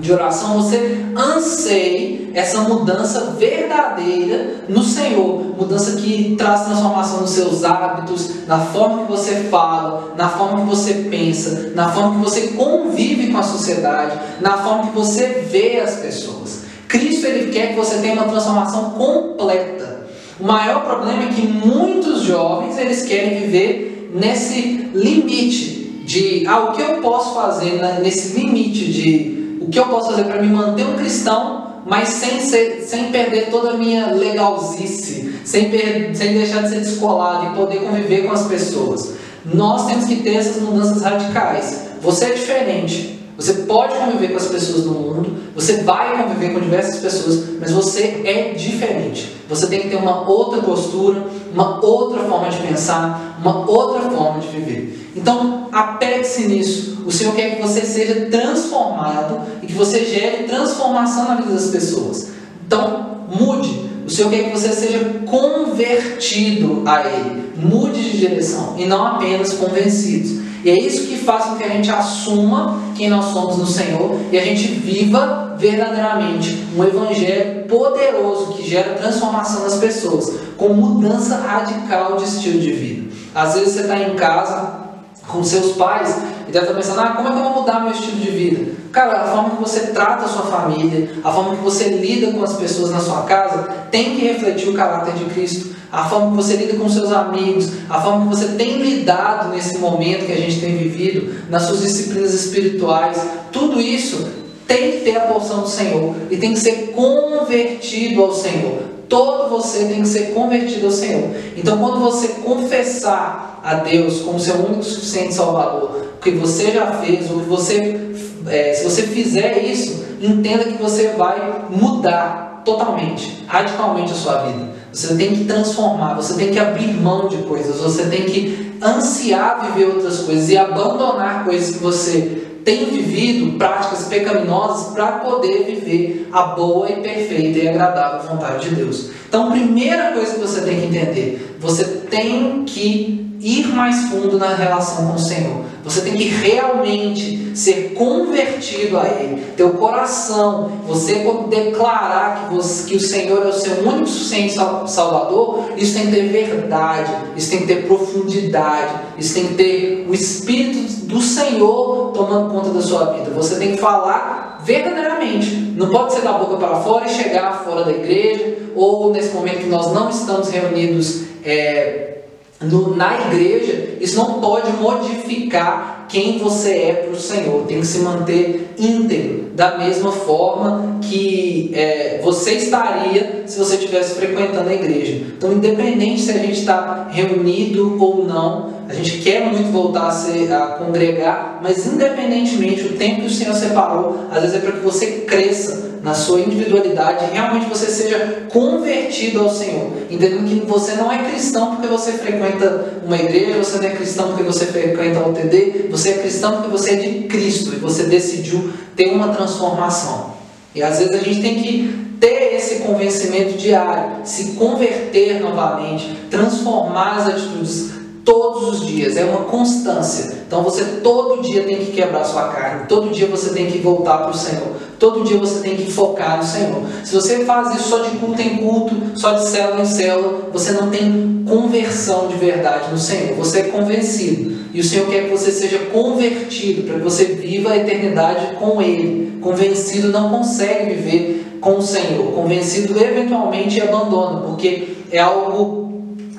de 0.00 0.12
oração, 0.12 0.62
você 0.62 1.04
anseie 1.16 2.30
essa 2.34 2.62
mudança 2.62 3.34
verdadeira 3.38 4.64
no 4.68 4.82
Senhor, 4.82 5.56
mudança 5.56 5.96
que 5.96 6.36
traz 6.36 6.62
transformação 6.62 7.20
nos 7.20 7.30
seus 7.30 7.64
hábitos, 7.64 8.46
na 8.46 8.58
forma 8.58 9.04
que 9.04 9.10
você 9.10 9.34
fala, 9.50 10.14
na 10.16 10.28
forma 10.28 10.60
que 10.60 10.66
você 10.68 10.94
pensa, 11.10 11.72
na 11.74 11.90
forma 11.90 12.16
que 12.16 12.30
você 12.30 12.48
convive 12.48 13.32
com 13.32 13.38
a 13.38 13.42
sociedade, 13.42 14.18
na 14.40 14.58
forma 14.58 14.88
que 14.88 14.94
você 14.94 15.46
vê 15.50 15.80
as 15.80 15.96
pessoas. 15.96 16.62
Cristo 16.86 17.26
ele 17.26 17.52
quer 17.52 17.70
que 17.70 17.76
você 17.76 17.98
tenha 17.98 18.14
uma 18.14 18.28
transformação 18.28 18.90
completa. 18.90 20.06
O 20.40 20.44
maior 20.44 20.84
problema 20.84 21.24
é 21.24 21.26
que 21.28 21.46
muitos 21.46 22.22
jovens 22.22 22.78
eles 22.78 23.04
querem 23.04 23.40
viver 23.40 24.10
nesse 24.14 24.90
limite 24.94 26.02
de 26.06 26.46
ah, 26.46 26.60
o 26.60 26.72
que 26.72 26.80
eu 26.80 27.02
posso 27.02 27.34
fazer 27.34 27.80
nesse 28.00 28.38
limite 28.38 28.90
de 28.90 29.37
o 29.68 29.70
que 29.70 29.78
eu 29.78 29.86
posso 29.86 30.12
fazer 30.12 30.24
para 30.24 30.40
me 30.40 30.48
manter 30.48 30.86
um 30.86 30.94
cristão, 30.94 31.82
mas 31.84 32.08
sem, 32.08 32.40
ser, 32.40 32.82
sem 32.82 33.12
perder 33.12 33.50
toda 33.50 33.72
a 33.72 33.74
minha 33.74 34.12
legalzice, 34.12 35.40
sem, 35.44 35.70
per, 35.70 36.16
sem 36.16 36.32
deixar 36.32 36.62
de 36.62 36.70
ser 36.70 36.80
descolado 36.80 37.52
e 37.52 37.56
poder 37.56 37.80
conviver 37.80 38.26
com 38.26 38.32
as 38.32 38.46
pessoas. 38.46 39.12
Nós 39.44 39.86
temos 39.86 40.06
que 40.06 40.16
ter 40.16 40.36
essas 40.36 40.62
mudanças 40.62 41.02
radicais. 41.02 41.82
Você 42.00 42.24
é 42.24 42.30
diferente. 42.30 43.17
Você 43.38 43.52
pode 43.52 43.94
conviver 43.94 44.30
com 44.30 44.36
as 44.36 44.48
pessoas 44.48 44.82
do 44.82 44.90
mundo, 44.90 45.36
você 45.54 45.84
vai 45.84 46.24
conviver 46.24 46.54
com 46.54 46.58
diversas 46.58 46.96
pessoas, 46.96 47.44
mas 47.60 47.70
você 47.70 48.20
é 48.24 48.52
diferente. 48.54 49.32
Você 49.48 49.68
tem 49.68 49.82
que 49.82 49.90
ter 49.90 49.94
uma 49.96 50.28
outra 50.28 50.60
postura, 50.60 51.24
uma 51.54 51.78
outra 51.80 52.24
forma 52.24 52.50
de 52.50 52.56
pensar, 52.56 53.38
uma 53.40 53.70
outra 53.70 54.10
forma 54.10 54.40
de 54.40 54.48
viver. 54.48 55.12
Então, 55.14 55.68
apegue-se 55.70 56.48
nisso. 56.48 57.04
O 57.06 57.12
Senhor 57.12 57.32
quer 57.36 57.54
que 57.54 57.62
você 57.62 57.82
seja 57.82 58.26
transformado 58.26 59.42
e 59.62 59.68
que 59.68 59.72
você 59.72 60.04
gere 60.04 60.42
transformação 60.42 61.28
na 61.28 61.36
vida 61.36 61.52
das 61.52 61.68
pessoas. 61.68 62.30
Então, 62.66 63.18
mude. 63.38 63.86
O 64.04 64.10
Senhor 64.10 64.30
quer 64.30 64.50
que 64.50 64.58
você 64.58 64.70
seja 64.70 65.22
convertido 65.26 66.82
a 66.84 67.06
Ele. 67.06 67.52
Mude 67.54 68.02
de 68.02 68.18
direção 68.18 68.74
e 68.76 68.84
não 68.84 69.06
apenas 69.06 69.52
convencidos. 69.52 70.47
E 70.64 70.70
é 70.70 70.78
isso 70.78 71.06
que 71.06 71.16
faz 71.16 71.44
com 71.44 71.56
que 71.56 71.64
a 71.64 71.68
gente 71.68 71.90
assuma 71.90 72.80
quem 72.96 73.08
nós 73.08 73.26
somos 73.26 73.58
no 73.58 73.66
Senhor 73.66 74.18
e 74.32 74.38
a 74.38 74.44
gente 74.44 74.66
viva 74.66 75.56
verdadeiramente 75.58 76.66
um 76.76 76.84
evangelho 76.84 77.64
poderoso 77.66 78.54
que 78.54 78.68
gera 78.68 78.94
transformação 78.94 79.62
nas 79.62 79.76
pessoas, 79.76 80.32
com 80.56 80.68
mudança 80.70 81.36
radical 81.36 82.16
de 82.16 82.24
estilo 82.24 82.60
de 82.60 82.72
vida. 82.72 83.12
Às 83.34 83.54
vezes 83.54 83.74
você 83.74 83.80
está 83.82 83.98
em 83.98 84.14
casa 84.14 84.88
com 85.26 85.44
seus 85.44 85.76
pais 85.76 86.16
e 86.48 86.52
deve 86.52 86.66
estar 86.66 86.76
pensando: 86.76 87.00
ah, 87.00 87.10
como 87.10 87.28
é 87.28 87.32
que 87.32 87.38
eu 87.38 87.44
vou 87.44 87.60
mudar 87.60 87.80
meu 87.80 87.92
estilo 87.92 88.16
de 88.16 88.30
vida? 88.30 88.72
Cara, 88.90 89.22
a 89.22 89.24
forma 89.26 89.50
que 89.50 89.62
você 89.62 89.88
trata 89.88 90.24
a 90.24 90.28
sua 90.28 90.44
família, 90.44 91.10
a 91.22 91.30
forma 91.30 91.56
que 91.56 91.62
você 91.62 91.88
lida 91.88 92.32
com 92.32 92.42
as 92.42 92.54
pessoas 92.54 92.90
na 92.90 93.00
sua 93.00 93.22
casa, 93.22 93.68
tem 93.90 94.16
que 94.16 94.26
refletir 94.26 94.68
o 94.70 94.74
caráter 94.74 95.14
de 95.14 95.26
Cristo 95.26 95.76
a 95.90 96.04
forma 96.08 96.30
que 96.30 96.36
você 96.36 96.56
lida 96.56 96.76
com 96.76 96.88
seus 96.88 97.10
amigos, 97.12 97.70
a 97.88 98.00
forma 98.00 98.24
que 98.24 98.36
você 98.36 98.48
tem 98.56 98.78
lidado 98.78 99.50
nesse 99.50 99.78
momento 99.78 100.26
que 100.26 100.32
a 100.32 100.36
gente 100.36 100.60
tem 100.60 100.76
vivido, 100.76 101.34
nas 101.48 101.62
suas 101.62 101.80
disciplinas 101.80 102.34
espirituais, 102.34 103.18
tudo 103.50 103.80
isso 103.80 104.28
tem 104.66 104.92
que 104.92 104.98
ter 104.98 105.16
a 105.16 105.20
porção 105.20 105.62
do 105.62 105.68
Senhor 105.68 106.14
e 106.30 106.36
tem 106.36 106.52
que 106.52 106.60
ser 106.60 106.92
convertido 106.94 108.22
ao 108.22 108.34
Senhor. 108.34 108.82
Todo 109.08 109.48
você 109.48 109.86
tem 109.86 110.02
que 110.02 110.08
ser 110.08 110.34
convertido 110.34 110.86
ao 110.86 110.92
Senhor. 110.92 111.30
Então, 111.56 111.78
quando 111.78 111.98
você 112.00 112.28
confessar 112.44 113.60
a 113.64 113.76
Deus 113.76 114.20
como 114.20 114.38
seu 114.38 114.56
único 114.56 114.84
suficiente 114.84 115.32
Salvador, 115.32 116.08
o 116.18 116.20
que 116.20 116.32
você 116.32 116.70
já 116.70 116.92
fez, 116.92 117.30
o 117.30 117.40
que 117.40 117.48
você, 117.48 118.12
é, 118.46 118.74
se 118.74 118.84
você 118.84 119.02
fizer 119.04 119.64
isso, 119.64 120.04
entenda 120.20 120.64
que 120.64 120.82
você 120.82 121.14
vai 121.16 121.64
mudar 121.70 122.62
totalmente, 122.64 123.44
radicalmente 123.46 124.12
a 124.12 124.14
sua 124.14 124.42
vida. 124.42 124.77
Você 124.92 125.14
tem 125.16 125.34
que 125.34 125.44
transformar, 125.44 126.14
você 126.14 126.34
tem 126.34 126.50
que 126.50 126.58
abrir 126.58 126.92
mão 126.94 127.28
de 127.28 127.38
coisas, 127.38 127.80
você 127.80 128.04
tem 128.04 128.24
que 128.24 128.78
ansiar 128.82 129.72
viver 129.72 129.94
outras 129.94 130.20
coisas 130.20 130.48
e 130.48 130.56
abandonar 130.56 131.44
coisas 131.44 131.76
que 131.76 131.82
você 131.82 132.44
tem 132.64 132.84
vivido, 132.86 133.56
práticas 133.56 134.04
pecaminosas, 134.06 134.92
para 134.92 135.12
poder 135.12 135.64
viver 135.64 136.28
a 136.32 136.42
boa 136.42 136.90
e 136.90 136.96
perfeita 136.96 137.58
e 137.58 137.68
agradável 137.68 138.28
vontade 138.30 138.68
de 138.68 138.76
Deus. 138.76 139.10
Então, 139.28 139.50
primeira 139.50 140.12
coisa 140.12 140.34
que 140.34 140.40
você 140.40 140.60
tem 140.60 140.80
que 140.80 140.86
entender, 140.86 141.56
você 141.60 141.84
tem 141.84 142.64
que 142.64 143.36
ir 143.40 143.68
mais 143.68 144.08
fundo 144.08 144.38
na 144.38 144.54
relação 144.54 145.08
com 145.08 145.14
o 145.14 145.18
Senhor. 145.18 145.64
Você 145.88 146.02
tem 146.02 146.16
que 146.16 146.24
realmente 146.24 147.56
ser 147.56 147.94
convertido 147.94 148.98
a 148.98 149.06
Ele. 149.06 149.42
Teu 149.56 149.70
coração, 149.70 150.70
você 150.86 151.24
declarar 151.48 152.48
que, 152.48 152.54
você, 152.54 152.88
que 152.88 152.96
o 152.96 153.00
Senhor 153.00 153.44
é 153.44 153.48
o 153.48 153.52
seu 153.52 153.86
único 153.86 154.06
suficiente 154.06 154.54
Salvador, 154.54 155.70
isso 155.76 155.94
tem 155.94 156.06
que 156.06 156.12
ter 156.12 156.28
verdade, 156.28 157.12
isso 157.36 157.50
tem 157.50 157.60
que 157.60 157.66
ter 157.66 157.86
profundidade, 157.86 158.94
isso 159.18 159.34
tem 159.34 159.48
que 159.48 159.54
ter 159.54 160.06
o 160.08 160.14
Espírito 160.14 161.06
do 161.06 161.20
Senhor 161.20 162.12
tomando 162.12 162.52
conta 162.52 162.70
da 162.70 162.82
sua 162.82 163.12
vida. 163.12 163.30
Você 163.30 163.58
tem 163.58 163.72
que 163.72 163.78
falar 163.78 164.60
verdadeiramente. 164.64 165.72
Não 165.76 165.88
pode 165.88 166.12
ser 166.12 166.22
da 166.22 166.32
boca 166.32 166.56
para 166.56 166.80
fora 166.80 167.06
e 167.06 167.08
chegar 167.08 167.64
fora 167.64 167.84
da 167.84 167.92
igreja, 167.92 168.58
ou 168.74 169.10
nesse 169.12 169.34
momento 169.34 169.60
que 169.60 169.68
nós 169.68 169.92
não 169.92 170.10
estamos 170.10 170.50
reunidos 170.50 171.22
é, 171.44 172.17
no, 172.60 172.96
na 172.96 173.20
igreja, 173.26 173.96
isso 174.00 174.16
não 174.16 174.40
pode 174.40 174.72
modificar 174.72 175.97
quem 176.08 176.38
você 176.38 176.70
é 176.70 176.92
para 176.94 177.12
o 177.12 177.20
Senhor. 177.20 177.64
Tem 177.66 177.80
que 177.80 177.86
se 177.86 177.98
manter 177.98 178.74
íntegro, 178.78 179.50
da 179.54 179.76
mesma 179.76 180.12
forma 180.12 180.98
que 181.02 181.70
é, 181.74 182.20
você 182.22 182.52
estaria 182.52 183.42
se 183.46 183.58
você 183.58 183.76
estivesse 183.76 184.14
frequentando 184.14 184.68
a 184.68 184.74
igreja. 184.74 185.24
Então, 185.36 185.52
independente 185.52 186.22
se 186.22 186.30
a 186.30 186.38
gente 186.38 186.60
está 186.60 187.08
reunido 187.10 187.96
ou 188.00 188.24
não, 188.24 188.78
a 188.88 188.94
gente 188.94 189.18
quer 189.18 189.44
muito 189.44 189.70
voltar 189.70 190.08
a, 190.08 190.10
ser, 190.10 190.52
a 190.52 190.66
congregar, 190.66 191.60
mas 191.62 191.86
independentemente 191.86 192.82
do 192.82 192.96
tempo 192.96 193.22
que 193.22 193.26
o 193.26 193.30
Senhor 193.30 193.54
separou, 193.54 194.26
às 194.30 194.40
vezes 194.40 194.56
é 194.56 194.58
para 194.60 194.72
que 194.72 194.80
você 194.80 195.06
cresça 195.26 195.88
na 196.02 196.14
sua 196.14 196.40
individualidade, 196.40 197.26
realmente 197.32 197.68
você 197.68 197.86
seja 197.86 198.46
convertido 198.48 199.40
ao 199.40 199.50
Senhor, 199.50 199.90
entendendo 200.10 200.48
que 200.48 200.66
você 200.66 200.94
não 200.94 201.10
é 201.12 201.18
cristão 201.30 201.74
porque 201.74 201.86
você 201.86 202.12
frequenta 202.12 203.00
uma 203.04 203.16
igreja, 203.16 203.58
você 203.58 203.78
não 203.78 203.84
é 203.84 203.90
cristão 203.90 204.28
porque 204.28 204.42
você 204.42 204.66
frequenta 204.66 205.20
o 205.20 205.30
OTD, 205.30 205.88
você 205.98 206.10
é 206.10 206.18
cristão 206.18 206.52
porque 206.56 206.70
você 206.70 206.90
é 206.92 206.96
de 206.96 207.26
Cristo 207.26 207.72
e 207.74 207.76
você 207.76 208.04
decidiu 208.04 208.72
ter 208.94 209.10
uma 209.10 209.34
transformação. 209.34 210.34
E 210.72 210.80
às 210.80 210.98
vezes 210.98 211.12
a 211.12 211.24
gente 211.24 211.42
tem 211.42 211.60
que 211.60 212.08
ter 212.20 212.54
esse 212.54 212.80
convencimento 212.80 213.58
diário, 213.58 214.18
se 214.24 214.52
converter 214.52 215.40
novamente, 215.40 216.16
transformar 216.30 217.16
as 217.16 217.28
atitudes 217.28 217.97
todos 218.28 218.68
os 218.68 218.86
dias, 218.86 219.16
é 219.16 219.24
uma 219.24 219.44
constância. 219.44 220.36
Então 220.46 220.62
você 220.62 220.84
todo 221.02 221.40
dia 221.40 221.62
tem 221.62 221.78
que 221.78 221.92
quebrar 221.92 222.24
sua 222.24 222.48
carne, 222.48 222.84
todo 222.86 223.08
dia 223.08 223.26
você 223.26 223.54
tem 223.54 223.70
que 223.70 223.78
voltar 223.78 224.18
para 224.18 224.30
o 224.32 224.36
Senhor, 224.36 224.68
todo 224.98 225.24
dia 225.24 225.38
você 225.38 225.60
tem 225.60 225.76
que 225.76 225.90
focar 225.90 226.36
no 226.36 226.44
Senhor. 226.44 226.82
Se 227.04 227.14
você 227.14 227.46
faz 227.46 227.74
isso 227.74 227.88
só 227.88 228.00
de 228.00 228.10
culto 228.18 228.42
em 228.42 228.58
culto, 228.58 228.94
só 229.14 229.32
de 229.32 229.48
célula 229.48 229.80
em 229.80 229.86
célula, 229.86 230.50
você 230.52 230.72
não 230.72 230.90
tem 230.90 231.42
conversão 231.48 232.28
de 232.28 232.34
verdade 232.34 232.90
no 232.90 232.98
Senhor, 232.98 233.34
você 233.34 233.60
é 233.60 233.62
convencido. 233.64 234.58
E 234.74 234.80
o 234.80 234.84
Senhor 234.84 235.08
quer 235.08 235.24
que 235.24 235.30
você 235.30 235.50
seja 235.50 235.78
convertido, 235.90 236.82
para 236.82 236.98
que 236.98 237.04
você 237.04 237.24
viva 237.24 237.70
a 237.70 237.78
eternidade 237.78 238.56
com 238.56 238.82
Ele. 238.82 239.38
Convencido 239.40 240.08
não 240.08 240.28
consegue 240.28 240.94
viver 240.94 241.46
com 241.62 241.78
o 241.78 241.82
Senhor, 241.82 242.30
convencido 242.32 243.02
eventualmente 243.02 243.80
abandona, 243.80 244.42
porque 244.42 244.88
é 245.10 245.18
algo 245.18 245.88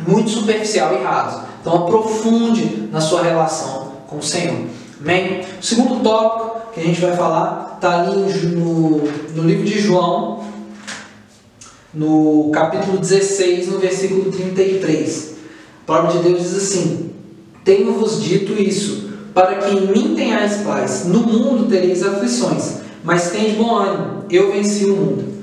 muito 0.07 0.29
superficial 0.29 0.93
e 0.93 1.03
raso. 1.03 1.48
Então 1.61 1.75
aprofunde 1.75 2.87
na 2.91 3.01
sua 3.01 3.23
relação 3.23 3.91
com 4.07 4.17
o 4.17 4.23
Senhor. 4.23 4.65
Amém? 5.01 5.41
O 5.61 5.65
segundo 5.65 6.01
tópico 6.03 6.73
que 6.73 6.79
a 6.79 6.83
gente 6.83 6.99
vai 7.01 7.15
falar 7.15 7.73
está 7.75 8.01
ali 8.01 8.15
no, 8.47 8.97
no 9.35 9.43
livro 9.43 9.65
de 9.65 9.79
João, 9.79 10.43
no 11.93 12.49
capítulo 12.51 12.97
16, 12.97 13.67
no 13.67 13.79
versículo 13.79 14.31
33. 14.31 15.35
A 15.83 15.85
palavra 15.85 16.17
de 16.17 16.27
Deus 16.27 16.41
diz 16.41 16.55
assim: 16.55 17.11
Tenho-vos 17.63 18.23
dito 18.23 18.53
isso, 18.53 19.09
para 19.33 19.55
que 19.55 19.75
em 19.75 19.87
mim 19.87 20.15
tenhais 20.15 20.57
paz. 20.57 21.05
No 21.05 21.19
mundo 21.19 21.69
tereis 21.69 22.03
aflições, 22.03 22.79
mas 23.03 23.31
tende 23.31 23.55
bom 23.55 23.75
ânimo, 23.75 24.25
eu 24.29 24.51
venci 24.51 24.85
o 24.85 24.95
mundo. 24.95 25.39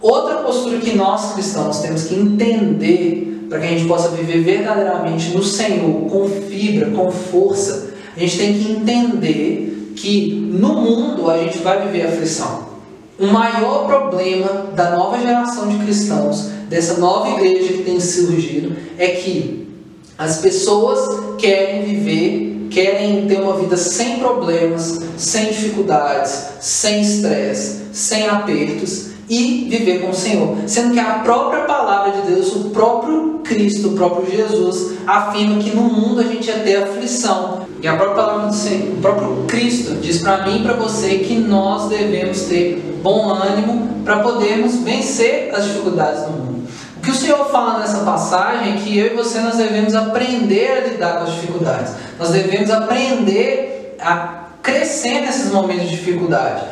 Outra 0.00 0.36
postura 0.36 0.78
que 0.78 0.96
nós 0.96 1.34
cristãos 1.34 1.80
temos 1.80 2.04
que 2.04 2.14
entender 2.14 3.39
para 3.50 3.58
que 3.58 3.66
a 3.66 3.70
gente 3.70 3.88
possa 3.88 4.10
viver 4.10 4.44
verdadeiramente 4.44 5.36
no 5.36 5.42
Senhor, 5.42 6.08
com 6.08 6.28
fibra, 6.28 6.88
com 6.92 7.10
força, 7.10 7.90
a 8.16 8.20
gente 8.20 8.38
tem 8.38 8.54
que 8.54 8.70
entender 8.70 9.92
que 9.96 10.32
no 10.52 10.74
mundo 10.74 11.28
a 11.28 11.36
gente 11.38 11.58
vai 11.58 11.84
viver 11.84 12.06
aflição. 12.06 12.70
O 13.18 13.26
maior 13.26 13.86
problema 13.86 14.68
da 14.74 14.96
nova 14.96 15.18
geração 15.18 15.68
de 15.68 15.84
cristãos, 15.84 16.48
dessa 16.68 16.98
nova 16.98 17.28
igreja 17.30 17.72
que 17.72 17.82
tem 17.82 17.98
surgido, 17.98 18.76
é 18.96 19.08
que 19.08 19.68
as 20.16 20.38
pessoas 20.38 21.36
querem 21.36 21.82
viver, 21.82 22.68
querem 22.70 23.26
ter 23.26 23.40
uma 23.40 23.56
vida 23.56 23.76
sem 23.76 24.20
problemas, 24.20 25.00
sem 25.16 25.46
dificuldades, 25.46 26.50
sem 26.60 27.00
estresse, 27.00 27.80
sem 27.92 28.28
apertos, 28.28 29.10
e 29.30 29.68
viver 29.70 30.00
com 30.00 30.10
o 30.10 30.14
Senhor. 30.14 30.56
Sendo 30.66 30.92
que 30.92 30.98
a 30.98 31.20
própria 31.20 31.62
palavra 31.62 32.20
de 32.20 32.32
Deus, 32.32 32.54
o 32.56 32.70
próprio 32.70 33.40
Cristo, 33.44 33.90
o 33.90 33.92
próprio 33.92 34.28
Jesus, 34.28 34.98
afirma 35.06 35.62
que 35.62 35.70
no 35.70 35.82
mundo 35.82 36.20
a 36.20 36.24
gente 36.24 36.48
ia 36.48 36.58
ter 36.58 36.82
aflição. 36.82 37.60
E 37.80 37.86
a 37.86 37.94
própria 37.96 38.16
palavra 38.16 38.48
do 38.48 38.54
Senhor, 38.54 38.94
o 38.94 39.00
próprio 39.00 39.44
Cristo 39.46 39.94
diz 40.02 40.18
para 40.18 40.44
mim 40.44 40.60
e 40.60 40.62
para 40.64 40.74
você 40.74 41.18
que 41.18 41.36
nós 41.36 41.88
devemos 41.88 42.42
ter 42.42 42.98
bom 43.02 43.30
ânimo 43.30 44.02
para 44.04 44.18
podermos 44.18 44.76
vencer 44.80 45.54
as 45.54 45.64
dificuldades 45.64 46.22
do 46.24 46.32
mundo. 46.32 46.68
O 46.98 47.00
que 47.00 47.10
o 47.12 47.14
Senhor 47.14 47.46
fala 47.50 47.78
nessa 47.78 48.00
passagem 48.00 48.74
é 48.74 48.76
que 48.76 48.98
eu 48.98 49.06
e 49.06 49.16
você 49.16 49.40
nós 49.40 49.56
devemos 49.56 49.94
aprender 49.94 50.70
a 50.72 50.88
lidar 50.88 51.18
com 51.18 51.24
as 51.24 51.32
dificuldades. 51.32 51.92
Nós 52.18 52.30
devemos 52.30 52.70
aprender 52.70 53.96
a 53.98 54.49
crescer 54.72 55.20
nesses 55.20 55.52
momentos 55.52 55.88
de 55.88 55.96
dificuldade. 55.96 56.64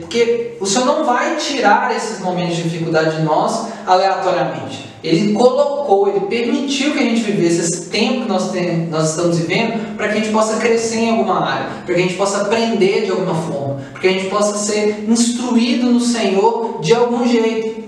Porque 0.00 0.56
o 0.60 0.66
Senhor 0.66 0.84
não 0.84 1.04
vai 1.04 1.36
tirar 1.36 1.94
esses 1.94 2.20
momentos 2.20 2.56
de 2.56 2.64
dificuldade 2.64 3.16
de 3.16 3.22
nós 3.22 3.68
aleatoriamente. 3.86 4.90
Ele 5.02 5.32
colocou, 5.32 6.08
ele 6.08 6.20
permitiu 6.26 6.92
que 6.92 6.98
a 6.98 7.02
gente 7.02 7.22
vivesse 7.22 7.60
esse 7.60 7.88
tempo 7.88 8.22
que 8.22 8.28
nós, 8.28 8.50
tem, 8.50 8.86
nós 8.88 9.10
estamos 9.10 9.38
vivendo 9.38 9.96
para 9.96 10.08
que 10.08 10.18
a 10.18 10.20
gente 10.20 10.32
possa 10.32 10.58
crescer 10.58 10.98
em 10.98 11.10
alguma 11.10 11.42
área, 11.42 11.68
para 11.86 11.94
que 11.94 12.00
a 12.00 12.04
gente 12.04 12.14
possa 12.14 12.42
aprender 12.42 13.06
de 13.06 13.10
alguma 13.10 13.34
forma, 13.34 13.80
para 13.92 14.00
que 14.00 14.08
a 14.08 14.12
gente 14.12 14.28
possa 14.28 14.58
ser 14.58 15.06
instruído 15.08 15.86
no 15.86 16.00
Senhor 16.00 16.80
de 16.82 16.92
algum 16.92 17.26
jeito. 17.26 17.84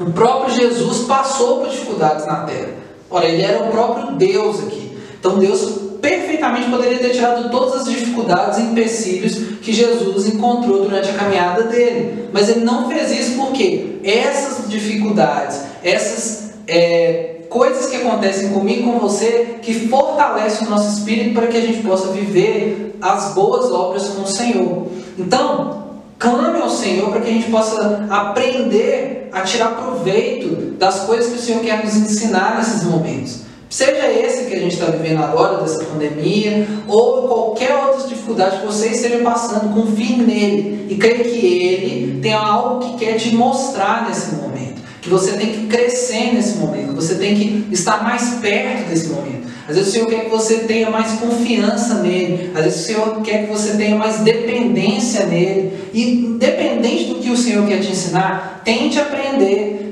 O 0.00 0.10
próprio 0.10 0.54
Jesus 0.54 1.06
passou 1.06 1.60
por 1.60 1.68
dificuldades 1.68 2.26
na 2.26 2.40
terra. 2.40 2.70
Ora, 3.10 3.26
ele 3.26 3.42
era 3.42 3.64
o 3.64 3.70
próprio 3.70 4.16
Deus 4.16 4.60
aqui. 4.60 4.98
Então 5.18 5.38
Deus 5.38 5.87
perfeitamente 6.00 6.70
poderia 6.70 6.98
ter 6.98 7.10
tirado 7.10 7.50
todas 7.50 7.82
as 7.82 7.88
dificuldades 7.88 8.58
e 8.58 8.62
empecilhos 8.62 9.34
que 9.60 9.72
Jesus 9.72 10.26
encontrou 10.26 10.84
durante 10.84 11.10
a 11.10 11.14
caminhada 11.14 11.64
dele. 11.64 12.28
Mas 12.32 12.48
ele 12.48 12.64
não 12.64 12.88
fez 12.88 13.10
isso 13.10 13.36
porque 13.36 13.98
essas 14.04 14.68
dificuldades, 14.68 15.60
essas 15.82 16.54
é, 16.66 17.42
coisas 17.48 17.86
que 17.86 17.96
acontecem 17.96 18.50
comigo 18.50 18.80
e 18.80 18.92
com 18.92 18.98
você, 18.98 19.58
que 19.62 19.88
fortalecem 19.88 20.66
o 20.66 20.70
nosso 20.70 20.98
espírito 20.98 21.34
para 21.34 21.46
que 21.46 21.56
a 21.56 21.60
gente 21.60 21.82
possa 21.82 22.08
viver 22.12 22.96
as 23.00 23.34
boas 23.34 23.70
obras 23.70 24.08
com 24.08 24.22
o 24.22 24.26
Senhor. 24.26 24.88
Então, 25.18 25.88
clame 26.18 26.60
ao 26.60 26.68
Senhor 26.68 27.10
para 27.10 27.20
que 27.20 27.30
a 27.30 27.32
gente 27.32 27.50
possa 27.50 28.06
aprender 28.10 29.28
a 29.32 29.42
tirar 29.42 29.76
proveito 29.76 30.76
das 30.78 31.00
coisas 31.00 31.32
que 31.32 31.38
o 31.38 31.42
Senhor 31.42 31.60
quer 31.62 31.84
nos 31.84 31.96
ensinar 31.96 32.56
nesses 32.56 32.84
momentos. 32.84 33.47
Seja 33.70 34.10
esse 34.10 34.46
que 34.46 34.54
a 34.54 34.60
gente 34.60 34.74
está 34.74 34.86
vivendo 34.86 35.22
agora, 35.22 35.62
dessa 35.62 35.84
pandemia, 35.84 36.66
ou 36.86 37.28
qualquer 37.28 37.74
outra 37.74 38.08
dificuldade 38.08 38.60
que 38.60 38.66
você 38.66 38.88
esteja 38.88 39.18
passando, 39.18 39.74
confie 39.74 40.16
nele 40.16 40.86
e 40.88 40.94
creia 40.94 41.24
que 41.24 41.46
ele 41.46 42.20
tem 42.20 42.32
algo 42.32 42.80
que 42.80 43.04
quer 43.04 43.16
te 43.16 43.34
mostrar 43.36 44.08
nesse 44.08 44.34
momento. 44.36 44.78
Que 45.02 45.10
você 45.10 45.32
tem 45.32 45.52
que 45.52 45.66
crescer 45.66 46.32
nesse 46.34 46.56
momento, 46.56 46.94
você 46.94 47.14
tem 47.16 47.34
que 47.34 47.68
estar 47.70 48.02
mais 48.02 48.34
perto 48.40 48.88
desse 48.88 49.08
momento. 49.08 49.48
Às 49.68 49.76
vezes 49.76 49.90
o 49.90 49.92
Senhor 49.92 50.08
quer 50.08 50.24
que 50.24 50.30
você 50.30 50.60
tenha 50.60 50.90
mais 50.90 51.12
confiança 51.20 51.96
nele, 51.96 52.50
às 52.54 52.64
vezes 52.64 52.80
o 52.80 52.84
Senhor 52.84 53.20
quer 53.20 53.46
que 53.46 53.52
você 53.52 53.76
tenha 53.76 53.96
mais 53.96 54.20
dependência 54.20 55.26
nele. 55.26 55.72
E 55.92 56.24
independente 56.24 57.04
do 57.04 57.16
que 57.16 57.30
o 57.30 57.36
Senhor 57.36 57.66
quer 57.66 57.80
te 57.80 57.90
ensinar, 57.90 58.62
tente 58.64 58.98
aprender 58.98 59.87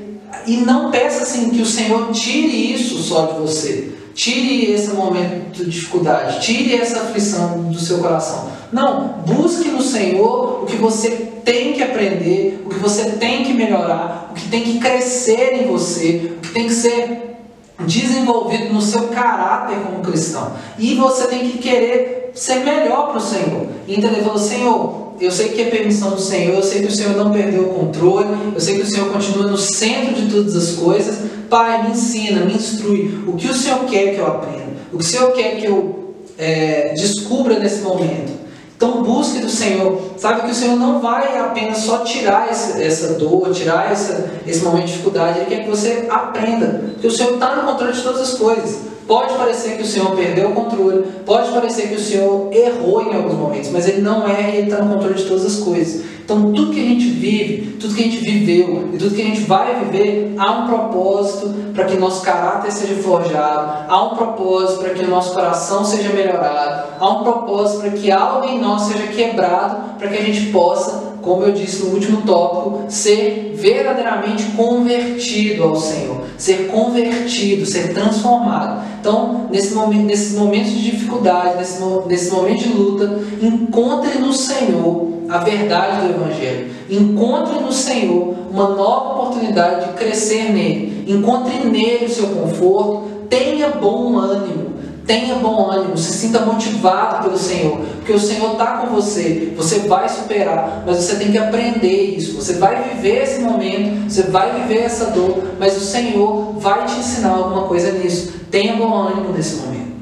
e 0.47 0.57
não 0.57 0.89
peça 0.89 1.23
assim 1.23 1.49
que 1.49 1.61
o 1.61 1.65
Senhor 1.65 2.11
tire 2.11 2.73
isso 2.73 2.97
só 2.99 3.25
de 3.25 3.39
você. 3.39 3.91
Tire 4.13 4.71
esse 4.71 4.89
momento 4.93 5.53
de 5.53 5.69
dificuldade, 5.69 6.39
tire 6.39 6.75
essa 6.75 7.01
aflição 7.01 7.63
do 7.63 7.79
seu 7.79 7.99
coração. 7.99 8.49
Não, 8.71 9.19
busque 9.27 9.69
no 9.69 9.81
Senhor 9.81 10.63
o 10.63 10.65
que 10.65 10.75
você 10.75 11.11
tem 11.45 11.73
que 11.73 11.83
aprender, 11.83 12.63
o 12.65 12.69
que 12.69 12.79
você 12.79 13.11
tem 13.11 13.43
que 13.43 13.53
melhorar, 13.53 14.29
o 14.31 14.33
que 14.33 14.49
tem 14.49 14.63
que 14.63 14.79
crescer 14.79 15.61
em 15.61 15.67
você, 15.67 16.33
o 16.37 16.41
que 16.41 16.51
tem 16.51 16.65
que 16.65 16.73
ser 16.73 17.37
desenvolvido 17.85 18.73
no 18.73 18.81
seu 18.81 19.03
caráter 19.09 19.77
como 19.85 19.99
cristão. 19.99 20.53
E 20.79 20.95
você 20.95 21.27
tem 21.27 21.49
que 21.49 21.59
querer 21.59 22.26
ser 22.37 22.63
melhor 22.63 23.09
para 23.09 23.17
o 23.17 23.21
Senhor. 23.21 23.67
Entender? 23.87 24.23
Falou, 24.23 24.37
Senhor, 24.37 25.13
eu 25.19 25.31
sei 25.31 25.49
que 25.49 25.61
é 25.61 25.65
permissão 25.65 26.11
do 26.11 26.21
Senhor, 26.21 26.55
eu 26.55 26.63
sei 26.63 26.81
que 26.81 26.87
o 26.87 26.95
Senhor 26.95 27.15
não 27.17 27.31
perdeu 27.31 27.63
o 27.63 27.73
controle, 27.73 28.27
eu 28.53 28.61
sei 28.61 28.75
que 28.75 28.83
o 28.83 28.85
Senhor 28.85 29.11
continua 29.11 29.47
no 29.47 29.57
centro 29.57 30.13
de 30.13 30.31
todas 30.31 30.55
as 30.55 30.75
coisas. 30.75 31.17
Pai, 31.49 31.83
me 31.83 31.91
ensina, 31.91 32.45
me 32.45 32.53
instrui. 32.53 33.23
O 33.27 33.33
que 33.33 33.47
o 33.47 33.53
Senhor 33.53 33.79
quer 33.85 34.13
que 34.13 34.19
eu 34.19 34.27
aprenda? 34.27 34.67
O 34.93 34.97
que 34.97 35.03
o 35.03 35.07
Senhor 35.07 35.31
quer 35.31 35.57
que 35.57 35.65
eu 35.65 36.13
é, 36.37 36.93
descubra 36.93 37.57
nesse 37.57 37.81
momento? 37.81 38.37
Então 38.75 39.01
busque 39.01 39.39
do 39.39 39.49
Senhor. 39.49 39.99
Sabe 40.17 40.41
que 40.41 40.51
o 40.51 40.53
Senhor 40.53 40.75
não 40.75 40.99
vai 40.99 41.39
apenas 41.39 41.79
só 41.79 41.99
tirar 41.99 42.51
esse, 42.51 42.79
essa 42.81 43.13
dor, 43.13 43.51
tirar 43.51 43.91
essa, 43.91 44.29
esse 44.45 44.63
momento 44.63 44.85
de 44.85 44.91
dificuldade. 44.91 45.39
Ele 45.39 45.47
quer 45.47 45.63
que 45.63 45.69
você 45.69 46.05
aprenda. 46.07 46.91
Porque 46.93 47.07
o 47.07 47.11
Senhor 47.11 47.33
está 47.33 47.55
no 47.55 47.63
controle 47.63 47.93
de 47.93 48.03
todas 48.03 48.21
as 48.21 48.33
coisas. 48.35 48.81
Pode 49.07 49.35
parecer 49.35 49.77
que 49.77 49.83
o 49.83 49.85
Senhor 49.85 50.11
perdeu 50.15 50.49
o 50.49 50.53
controle, 50.53 51.05
pode 51.25 51.49
parecer 51.51 51.87
que 51.87 51.95
o 51.95 51.99
Senhor 51.99 52.49
errou 52.51 53.01
em 53.01 53.15
alguns 53.15 53.35
momentos, 53.35 53.69
mas 53.71 53.87
Ele 53.87 54.01
não 54.01 54.27
erra 54.27 54.49
e 54.49 54.57
Ele 54.57 54.69
está 54.69 54.83
no 54.83 54.93
controle 54.93 55.15
de 55.15 55.23
todas 55.23 55.45
as 55.45 55.55
coisas. 55.59 56.03
Então, 56.25 56.51
tudo 56.51 56.73
que 56.73 56.81
a 56.81 56.89
gente 56.89 57.07
vive, 57.07 57.77
tudo 57.79 57.95
que 57.95 58.01
a 58.01 58.03
gente 58.03 58.17
viveu 58.17 58.89
e 58.93 58.97
tudo 58.97 59.15
que 59.15 59.21
a 59.21 59.25
gente 59.25 59.39
vai 59.41 59.85
viver, 59.85 60.35
há 60.37 60.51
um 60.51 60.67
propósito 60.67 61.55
para 61.73 61.85
que 61.85 61.95
nosso 61.95 62.21
caráter 62.21 62.69
seja 62.69 62.95
forjado, 63.01 63.85
há 63.87 64.03
um 64.03 64.15
propósito 64.17 64.79
para 64.81 64.89
que 64.89 65.05
o 65.05 65.07
nosso 65.07 65.33
coração 65.33 65.85
seja 65.85 66.09
melhorado, 66.09 66.89
há 66.99 67.09
um 67.09 67.23
propósito 67.23 67.79
para 67.79 67.91
que 67.91 68.11
algo 68.11 68.45
em 68.45 68.59
nós 68.59 68.81
seja 68.81 69.07
quebrado, 69.07 69.97
para 69.97 70.09
que 70.09 70.17
a 70.17 70.21
gente 70.21 70.47
possa, 70.51 71.13
como 71.27 71.43
eu 71.43 71.51
disse 71.51 71.83
no 71.83 71.93
último 71.93 72.21
tópico, 72.21 72.85
ser 72.87 73.53
verdadeiramente 73.53 74.43
convertido 74.55 75.63
ao 75.63 75.75
Senhor, 75.75 76.21
ser 76.37 76.67
convertido, 76.67 77.65
ser 77.65 77.93
transformado. 77.93 78.81
Então, 79.01 79.49
nesse 79.51 79.73
momento, 79.73 80.05
nesses 80.05 80.37
momentos 80.37 80.71
de 80.71 80.91
dificuldade, 80.91 81.57
nesse, 81.57 81.83
nesse 82.07 82.31
momento 82.31 82.63
de 82.63 82.69
luta, 82.69 83.19
encontre 83.41 84.17
no 84.19 84.31
Senhor 84.31 85.17
a 85.27 85.39
verdade 85.39 86.07
do 86.07 86.13
Evangelho. 86.13 86.67
Encontre 86.89 87.59
no 87.59 87.73
Senhor 87.73 88.33
uma 88.49 88.69
nova 88.69 89.21
oportunidade 89.21 89.87
de 89.87 89.93
crescer 89.93 90.53
nele. 90.53 91.03
Encontre 91.07 91.67
nele 91.67 92.05
o 92.05 92.09
seu 92.09 92.27
conforto. 92.27 93.03
Tenha 93.29 93.67
bom 93.69 94.17
ânimo. 94.17 94.76
Tenha 95.07 95.35
bom 95.35 95.71
ânimo, 95.71 95.97
se 95.97 96.11
sinta 96.11 96.41
motivado 96.41 97.23
pelo 97.23 97.37
Senhor, 97.37 97.77
porque 97.95 98.11
o 98.11 98.19
Senhor 98.19 98.51
está 98.51 98.79
com 98.79 98.93
você, 98.93 99.53
você 99.55 99.79
vai 99.79 100.09
superar, 100.09 100.83
mas 100.85 100.97
você 100.97 101.15
tem 101.15 101.31
que 101.31 101.37
aprender 101.37 102.17
isso. 102.17 102.35
Você 102.35 102.55
vai 102.55 102.83
viver 102.89 103.23
esse 103.23 103.39
momento, 103.39 104.11
você 104.11 104.23
vai 104.23 104.61
viver 104.61 104.81
essa 104.81 105.05
dor, 105.05 105.43
mas 105.57 105.77
o 105.77 105.79
Senhor 105.79 106.59
vai 106.59 106.85
te 106.85 106.99
ensinar 106.99 107.29
alguma 107.29 107.63
coisa 107.63 107.93
nisso. 107.93 108.33
Tenha 108.51 108.75
bom 108.75 108.93
ânimo 108.93 109.31
nesse 109.31 109.55
momento. 109.55 109.93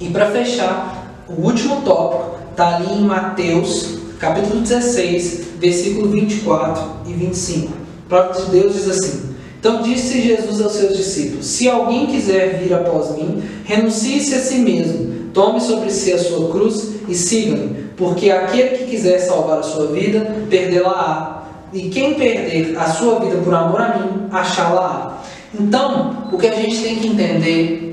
E 0.00 0.08
para 0.08 0.30
fechar, 0.30 1.24
o 1.28 1.42
último 1.42 1.80
tópico 1.80 2.36
está 2.52 2.76
ali 2.76 2.92
em 2.92 3.00
Mateus 3.00 3.98
capítulo 4.20 4.60
16, 4.60 5.46
versículo 5.58 6.10
24 6.10 6.82
e 7.06 7.12
25. 7.12 7.72
O 7.72 8.08
próprio 8.08 8.44
de 8.44 8.50
Deus 8.52 8.72
diz 8.72 8.88
assim: 8.88 9.27
Então 9.58 9.82
disse 9.82 10.20
Jesus 10.20 10.60
aos 10.60 10.72
seus 10.72 10.96
discípulos: 10.96 11.46
Se 11.46 11.68
alguém 11.68 12.06
quiser 12.06 12.60
vir 12.62 12.72
após 12.72 13.16
mim, 13.16 13.42
renuncie-se 13.64 14.34
a 14.34 14.38
si 14.38 14.58
mesmo, 14.58 15.30
tome 15.32 15.60
sobre 15.60 15.90
si 15.90 16.12
a 16.12 16.18
sua 16.18 16.50
cruz 16.50 16.94
e 17.08 17.14
siga-me, 17.14 17.88
porque 17.96 18.30
aquele 18.30 18.78
que 18.78 18.84
quiser 18.84 19.18
salvar 19.18 19.58
a 19.58 19.62
sua 19.62 19.88
vida, 19.88 20.36
perdê-la-á. 20.48 21.36
E 21.72 21.90
quem 21.90 22.14
perder 22.14 22.78
a 22.78 22.86
sua 22.86 23.18
vida 23.20 23.36
por 23.44 23.52
amor 23.52 23.80
a 23.80 23.98
mim, 23.98 24.28
achá-la-á. 24.30 25.22
Então, 25.58 26.28
o 26.32 26.38
que 26.38 26.46
a 26.46 26.54
gente 26.54 26.82
tem 26.82 26.96
que 26.96 27.08
entender 27.08 27.87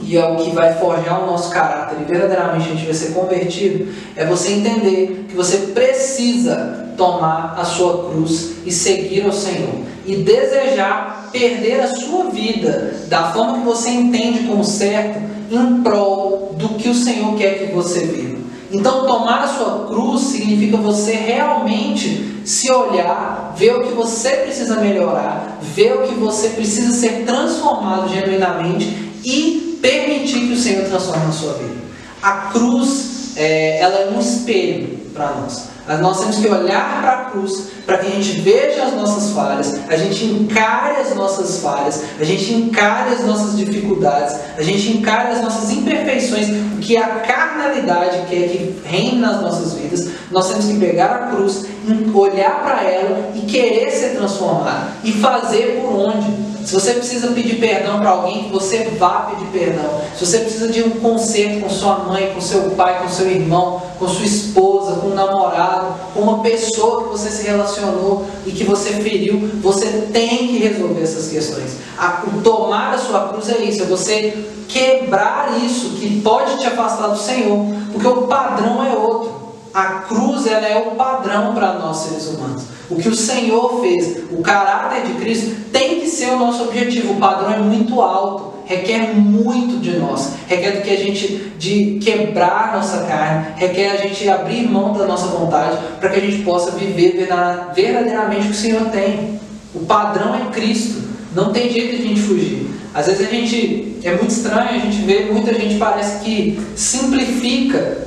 e 0.00 0.16
é 0.16 0.26
o 0.26 0.36
que 0.36 0.50
vai 0.50 0.74
forjar 0.74 1.22
o 1.22 1.26
nosso 1.26 1.50
caráter 1.50 1.96
e 2.00 2.04
verdadeiramente 2.04 2.68
a 2.68 2.74
gente 2.74 2.84
vai 2.84 2.94
ser 2.94 3.12
convertido, 3.12 3.92
é 4.14 4.24
você 4.24 4.52
entender 4.52 5.26
que 5.28 5.34
você 5.34 5.58
precisa 5.74 6.86
tomar 6.96 7.54
a 7.58 7.64
sua 7.64 8.10
cruz 8.10 8.56
e 8.64 8.72
seguir 8.72 9.24
ao 9.24 9.32
Senhor 9.32 9.86
e 10.04 10.16
desejar 10.16 11.28
perder 11.32 11.80
a 11.80 11.88
sua 11.88 12.30
vida 12.30 12.94
da 13.08 13.32
forma 13.32 13.58
que 13.58 13.64
você 13.64 13.90
entende 13.90 14.46
como 14.46 14.64
certo 14.64 15.20
em 15.50 15.82
prol 15.82 16.54
do 16.56 16.70
que 16.70 16.88
o 16.88 16.94
Senhor 16.94 17.36
quer 17.36 17.58
que 17.58 17.74
você 17.74 18.00
viva. 18.00 18.36
Então, 18.72 19.06
tomar 19.06 19.44
a 19.44 19.48
sua 19.48 19.86
cruz 19.86 20.22
significa 20.22 20.76
você 20.76 21.12
realmente 21.12 22.42
se 22.44 22.70
olhar, 22.70 23.54
ver 23.56 23.76
o 23.76 23.82
que 23.84 23.94
você 23.94 24.30
precisa 24.30 24.80
melhorar, 24.80 25.58
ver 25.60 25.94
o 25.94 26.02
que 26.02 26.14
você 26.14 26.48
precisa 26.50 26.92
ser 26.92 27.24
transformado 27.24 28.08
genuinamente 28.08 29.05
e 29.26 29.78
permitir 29.82 30.46
que 30.46 30.52
o 30.52 30.56
Senhor 30.56 30.84
transforme 30.84 31.26
a 31.26 31.32
sua 31.32 31.54
vida. 31.54 31.74
A 32.22 32.32
cruz, 32.52 33.32
é, 33.36 33.80
ela 33.80 33.96
é 33.96 34.10
um 34.14 34.20
espelho 34.20 34.98
para 35.12 35.32
nós. 35.32 35.76
Nós 36.00 36.18
temos 36.18 36.36
que 36.36 36.48
olhar 36.48 37.00
para 37.00 37.12
a 37.12 37.24
cruz 37.26 37.68
para 37.84 37.98
que 37.98 38.08
a 38.08 38.10
gente 38.10 38.40
veja 38.40 38.84
as 38.84 38.94
nossas 38.94 39.30
falhas, 39.30 39.78
a 39.88 39.96
gente 39.96 40.24
encare 40.24 41.00
as 41.00 41.14
nossas 41.14 41.60
falhas, 41.60 42.02
a 42.18 42.24
gente 42.24 42.52
encare 42.52 43.14
as 43.14 43.24
nossas 43.24 43.56
dificuldades, 43.56 44.36
a 44.58 44.62
gente 44.62 44.96
encare 44.96 45.30
as 45.30 45.42
nossas 45.42 45.70
imperfeições, 45.70 46.48
o 46.48 46.78
que 46.80 46.96
a 46.96 47.06
carnalidade 47.20 48.26
quer 48.28 48.48
que 48.48 48.80
reine 48.84 49.20
nas 49.20 49.40
nossas 49.40 49.74
vidas. 49.74 50.08
Nós 50.32 50.48
temos 50.48 50.66
que 50.66 50.78
pegar 50.78 51.06
a 51.06 51.18
cruz, 51.28 51.66
olhar 52.12 52.64
para 52.64 52.82
ela 52.82 53.30
e 53.36 53.42
querer 53.42 53.88
ser 53.92 54.16
transformado 54.16 54.90
e 55.04 55.12
fazer 55.12 55.80
por 55.80 55.94
onde 55.94 56.45
se 56.66 56.74
você 56.74 56.94
precisa 56.94 57.28
pedir 57.28 57.60
perdão 57.60 58.00
para 58.00 58.10
alguém, 58.10 58.50
você 58.50 58.90
vá 58.98 59.30
pedir 59.30 59.46
perdão. 59.52 60.00
Se 60.18 60.26
você 60.26 60.40
precisa 60.40 60.66
de 60.66 60.82
um 60.82 60.90
conserto 60.98 61.60
com 61.60 61.70
sua 61.70 62.00
mãe, 62.00 62.32
com 62.34 62.40
seu 62.40 62.70
pai, 62.70 63.00
com 63.00 63.08
seu 63.08 63.30
irmão, 63.30 63.80
com 64.00 64.08
sua 64.08 64.24
esposa, 64.24 64.96
com 64.96 65.06
um 65.06 65.14
namorado, 65.14 65.94
com 66.12 66.22
uma 66.22 66.40
pessoa 66.40 67.04
que 67.04 67.10
você 67.10 67.30
se 67.30 67.46
relacionou 67.46 68.26
e 68.44 68.50
que 68.50 68.64
você 68.64 68.94
feriu, 68.94 69.48
você 69.62 70.08
tem 70.12 70.48
que 70.48 70.58
resolver 70.58 71.02
essas 71.02 71.28
questões. 71.28 71.76
A, 71.96 72.24
o 72.26 72.42
tomar 72.42 72.94
a 72.94 72.98
sua 72.98 73.28
cruz 73.28 73.48
é 73.48 73.62
isso, 73.62 73.84
é 73.84 73.86
você 73.86 74.36
quebrar 74.66 75.56
isso 75.64 75.90
que 75.90 76.20
pode 76.20 76.58
te 76.58 76.66
afastar 76.66 77.06
do 77.06 77.16
Senhor, 77.16 77.64
porque 77.92 78.08
o 78.08 78.22
padrão 78.22 78.84
é 78.84 78.92
outro. 78.92 79.36
A 79.72 80.00
cruz 80.00 80.44
ela 80.48 80.66
é 80.66 80.78
o 80.78 80.96
padrão 80.96 81.54
para 81.54 81.74
nós 81.74 81.98
seres 81.98 82.26
humanos. 82.26 82.64
O 82.88 82.96
que 82.96 83.08
o 83.08 83.14
Senhor 83.14 83.80
fez, 83.80 84.18
o 84.30 84.42
caráter 84.42 85.06
de 85.06 85.14
Cristo, 85.14 85.56
tem 85.72 86.00
que 86.00 86.08
ser 86.08 86.30
o 86.30 86.38
nosso 86.38 86.64
objetivo. 86.64 87.14
O 87.14 87.16
padrão 87.16 87.52
é 87.52 87.58
muito 87.58 88.00
alto, 88.00 88.54
requer 88.64 89.14
muito 89.14 89.80
de 89.80 89.96
nós, 89.98 90.32
requer 90.46 90.82
que 90.82 90.90
a 90.90 90.96
gente 90.96 91.52
de 91.58 91.98
quebrar 92.00 92.72
nossa 92.74 93.04
carne, 93.04 93.54
requer 93.56 93.92
a 93.92 93.96
gente 93.96 94.28
abrir 94.28 94.68
mão 94.68 94.92
da 94.92 95.06
nossa 95.06 95.26
vontade 95.26 95.78
para 95.98 96.10
que 96.10 96.18
a 96.18 96.22
gente 96.22 96.42
possa 96.42 96.72
viver 96.72 97.26
verdadeiramente 97.74 98.42
o 98.42 98.50
que 98.50 98.50
o 98.50 98.54
Senhor 98.54 98.86
tem. 98.90 99.40
O 99.74 99.80
padrão 99.80 100.34
é 100.34 100.50
Cristo, 100.52 101.02
não 101.34 101.52
tem 101.52 101.70
jeito 101.70 101.96
de 101.96 102.02
a 102.02 102.06
gente 102.06 102.20
fugir. 102.20 102.70
Às 102.94 103.06
vezes 103.06 103.26
a 103.26 103.30
gente 103.30 103.98
é 104.04 104.12
muito 104.12 104.30
estranho, 104.30 104.70
a 104.70 104.78
gente 104.78 104.98
vê 105.02 105.28
muita 105.30 105.52
gente 105.52 105.76
parece 105.76 106.24
que 106.24 106.58
simplifica 106.74 108.05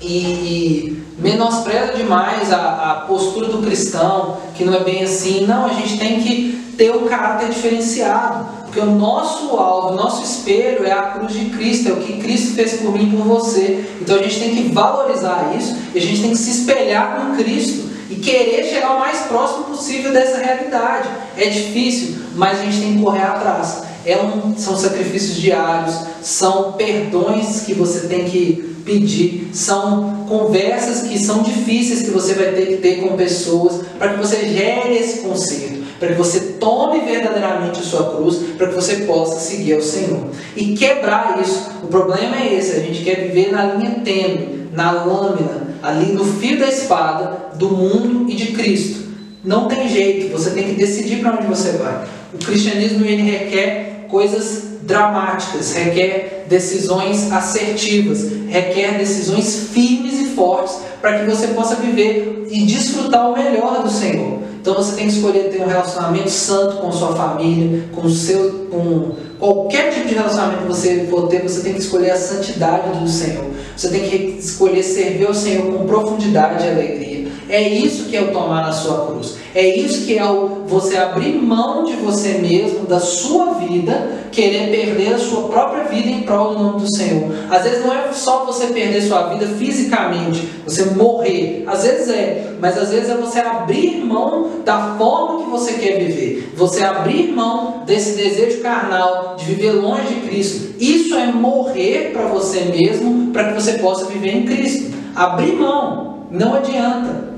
e, 0.00 0.06
e 0.08 1.04
menospreza 1.18 1.94
demais 1.94 2.52
a, 2.52 2.90
a 2.90 2.94
postura 3.06 3.48
do 3.48 3.62
cristão, 3.62 4.38
que 4.54 4.64
não 4.64 4.74
é 4.74 4.80
bem 4.80 5.02
assim. 5.02 5.46
Não, 5.46 5.66
a 5.66 5.72
gente 5.72 5.98
tem 5.98 6.20
que 6.20 6.74
ter 6.76 6.94
um 6.94 7.06
caráter 7.06 7.48
diferenciado. 7.48 8.56
Porque 8.64 8.80
o 8.80 8.92
nosso 8.92 9.56
alvo, 9.56 9.94
o 9.94 9.96
nosso 9.96 10.22
espelho 10.22 10.84
é 10.84 10.92
a 10.92 11.02
cruz 11.02 11.32
de 11.32 11.46
Cristo, 11.46 11.88
é 11.88 11.92
o 11.92 11.96
que 11.96 12.18
Cristo 12.18 12.54
fez 12.54 12.74
por 12.74 12.92
mim 12.92 13.08
e 13.08 13.16
por 13.16 13.24
você. 13.24 13.88
Então 14.00 14.16
a 14.16 14.22
gente 14.22 14.38
tem 14.38 14.54
que 14.54 14.62
valorizar 14.68 15.54
isso 15.58 15.74
e 15.94 15.98
a 15.98 16.00
gente 16.00 16.20
tem 16.20 16.30
que 16.30 16.36
se 16.36 16.50
espelhar 16.50 17.16
com 17.16 17.36
Cristo 17.36 17.88
e 18.10 18.16
querer 18.16 18.64
chegar 18.64 18.96
o 18.96 19.00
mais 19.00 19.20
próximo 19.20 19.64
possível 19.64 20.12
dessa 20.12 20.38
realidade. 20.38 21.08
É 21.38 21.48
difícil, 21.48 22.16
mas 22.34 22.60
a 22.60 22.64
gente 22.64 22.80
tem 22.80 22.96
que 22.96 23.02
correr 23.02 23.22
atrás. 23.22 23.82
É 24.06 24.16
um, 24.16 24.56
são 24.56 24.76
sacrifícios 24.76 25.36
diários, 25.36 25.96
são 26.22 26.74
perdões 26.74 27.62
que 27.62 27.74
você 27.74 28.06
tem 28.06 28.24
que 28.24 28.76
pedir, 28.84 29.50
são 29.52 30.24
conversas 30.28 31.08
que 31.08 31.18
são 31.18 31.42
difíceis 31.42 32.02
que 32.02 32.10
você 32.12 32.34
vai 32.34 32.52
ter 32.52 32.66
que 32.66 32.76
ter 32.76 33.00
com 33.00 33.16
pessoas 33.16 33.84
para 33.98 34.10
que 34.10 34.18
você 34.18 34.48
gere 34.48 34.96
esse 34.96 35.22
conserto, 35.22 35.82
para 35.98 36.08
que 36.10 36.14
você 36.14 36.38
tome 36.60 37.00
verdadeiramente 37.00 37.80
a 37.80 37.82
sua 37.82 38.14
cruz, 38.14 38.36
para 38.56 38.68
que 38.68 38.74
você 38.76 38.98
possa 38.98 39.40
seguir 39.40 39.74
ao 39.74 39.82
Senhor. 39.82 40.28
E 40.56 40.76
quebrar 40.76 41.40
isso, 41.42 41.72
o 41.82 41.88
problema 41.88 42.36
é 42.36 42.54
esse, 42.54 42.76
a 42.76 42.80
gente 42.80 43.02
quer 43.02 43.26
viver 43.26 43.50
na 43.50 43.74
linha 43.74 44.02
tênue, 44.04 44.68
na 44.72 44.92
lâmina, 44.92 45.66
ali 45.82 46.12
no 46.12 46.24
fio 46.24 46.60
da 46.60 46.68
espada 46.68 47.56
do 47.56 47.70
mundo 47.70 48.30
e 48.30 48.36
de 48.36 48.52
Cristo. 48.52 49.04
Não 49.42 49.66
tem 49.66 49.88
jeito, 49.88 50.30
você 50.30 50.50
tem 50.50 50.62
que 50.62 50.74
decidir 50.74 51.18
para 51.18 51.38
onde 51.38 51.46
você 51.48 51.72
vai. 51.72 52.04
O 52.32 52.38
cristianismo 52.38 53.04
ele 53.04 53.22
requer 53.22 53.95
coisas 54.08 54.76
dramáticas, 54.82 55.74
requer 55.74 56.46
decisões 56.48 57.32
assertivas, 57.32 58.30
requer 58.48 58.98
decisões 58.98 59.68
firmes 59.72 60.20
e 60.20 60.26
fortes 60.28 60.76
para 61.00 61.18
que 61.18 61.30
você 61.30 61.48
possa 61.48 61.74
viver 61.76 62.46
e 62.50 62.64
desfrutar 62.64 63.30
o 63.30 63.34
melhor 63.34 63.82
do 63.82 63.90
Senhor. 63.90 64.38
Então 64.60 64.74
você 64.74 64.96
tem 64.96 65.06
que 65.06 65.14
escolher 65.14 65.50
ter 65.50 65.62
um 65.62 65.66
relacionamento 65.66 66.30
santo 66.30 66.78
com 66.78 66.90
sua 66.90 67.14
família, 67.14 67.84
com 67.94 68.08
seu, 68.08 68.66
com 68.68 69.12
qualquer 69.38 69.92
tipo 69.92 70.08
de 70.08 70.14
relacionamento 70.14 70.62
que 70.62 70.68
você 70.68 71.06
for 71.08 71.28
ter, 71.28 71.42
você 71.42 71.60
tem 71.60 71.74
que 71.74 71.80
escolher 71.80 72.10
a 72.10 72.16
santidade 72.16 72.98
do 72.98 73.08
Senhor. 73.08 73.44
Você 73.76 73.88
tem 73.90 74.08
que 74.08 74.16
escolher 74.40 74.82
servir 74.82 75.26
ao 75.26 75.34
Senhor 75.34 75.72
com 75.72 75.86
profundidade 75.86 76.64
e 76.64 76.68
alegria. 76.68 77.05
É 77.48 77.68
isso 77.68 78.06
que 78.06 78.16
é 78.16 78.22
o 78.22 78.32
tomar 78.32 78.68
a 78.68 78.72
sua 78.72 79.06
cruz. 79.06 79.36
É 79.54 79.76
isso 79.76 80.04
que 80.04 80.18
é 80.18 80.24
o 80.24 80.64
você 80.66 80.96
abrir 80.96 81.34
mão 81.34 81.84
de 81.84 81.94
você 81.94 82.38
mesmo, 82.38 82.86
da 82.86 82.98
sua 82.98 83.54
vida, 83.54 84.26
querer 84.32 84.70
perder 84.70 85.14
a 85.14 85.18
sua 85.18 85.48
própria 85.48 85.84
vida 85.84 86.08
em 86.08 86.22
prol 86.22 86.54
do 86.54 86.62
nome 86.62 86.80
do 86.80 86.94
Senhor. 86.94 87.32
Às 87.50 87.62
vezes 87.62 87.84
não 87.84 87.94
é 87.94 88.12
só 88.12 88.44
você 88.44 88.66
perder 88.66 89.00
sua 89.02 89.28
vida 89.28 89.46
fisicamente, 89.46 90.46
você 90.64 90.86
morrer. 90.86 91.64
Às 91.66 91.84
vezes 91.84 92.08
é, 92.08 92.56
mas 92.60 92.76
às 92.76 92.90
vezes 92.90 93.08
é 93.08 93.16
você 93.16 93.38
abrir 93.38 94.04
mão 94.04 94.62
da 94.64 94.96
forma 94.98 95.44
que 95.44 95.50
você 95.50 95.74
quer 95.74 95.98
viver. 96.04 96.52
Você 96.56 96.82
abrir 96.82 97.32
mão 97.32 97.84
desse 97.86 98.16
desejo 98.16 98.60
carnal 98.60 99.36
de 99.38 99.44
viver 99.44 99.72
longe 99.72 100.06
de 100.06 100.28
Cristo. 100.28 100.74
Isso 100.80 101.14
é 101.14 101.26
morrer 101.26 102.10
para 102.12 102.26
você 102.26 102.60
mesmo, 102.64 103.30
para 103.32 103.44
que 103.44 103.54
você 103.54 103.74
possa 103.74 104.06
viver 104.06 104.34
em 104.36 104.44
Cristo. 104.44 104.94
Abrir 105.14 105.52
mão, 105.52 106.26
não 106.30 106.54
adianta. 106.54 107.35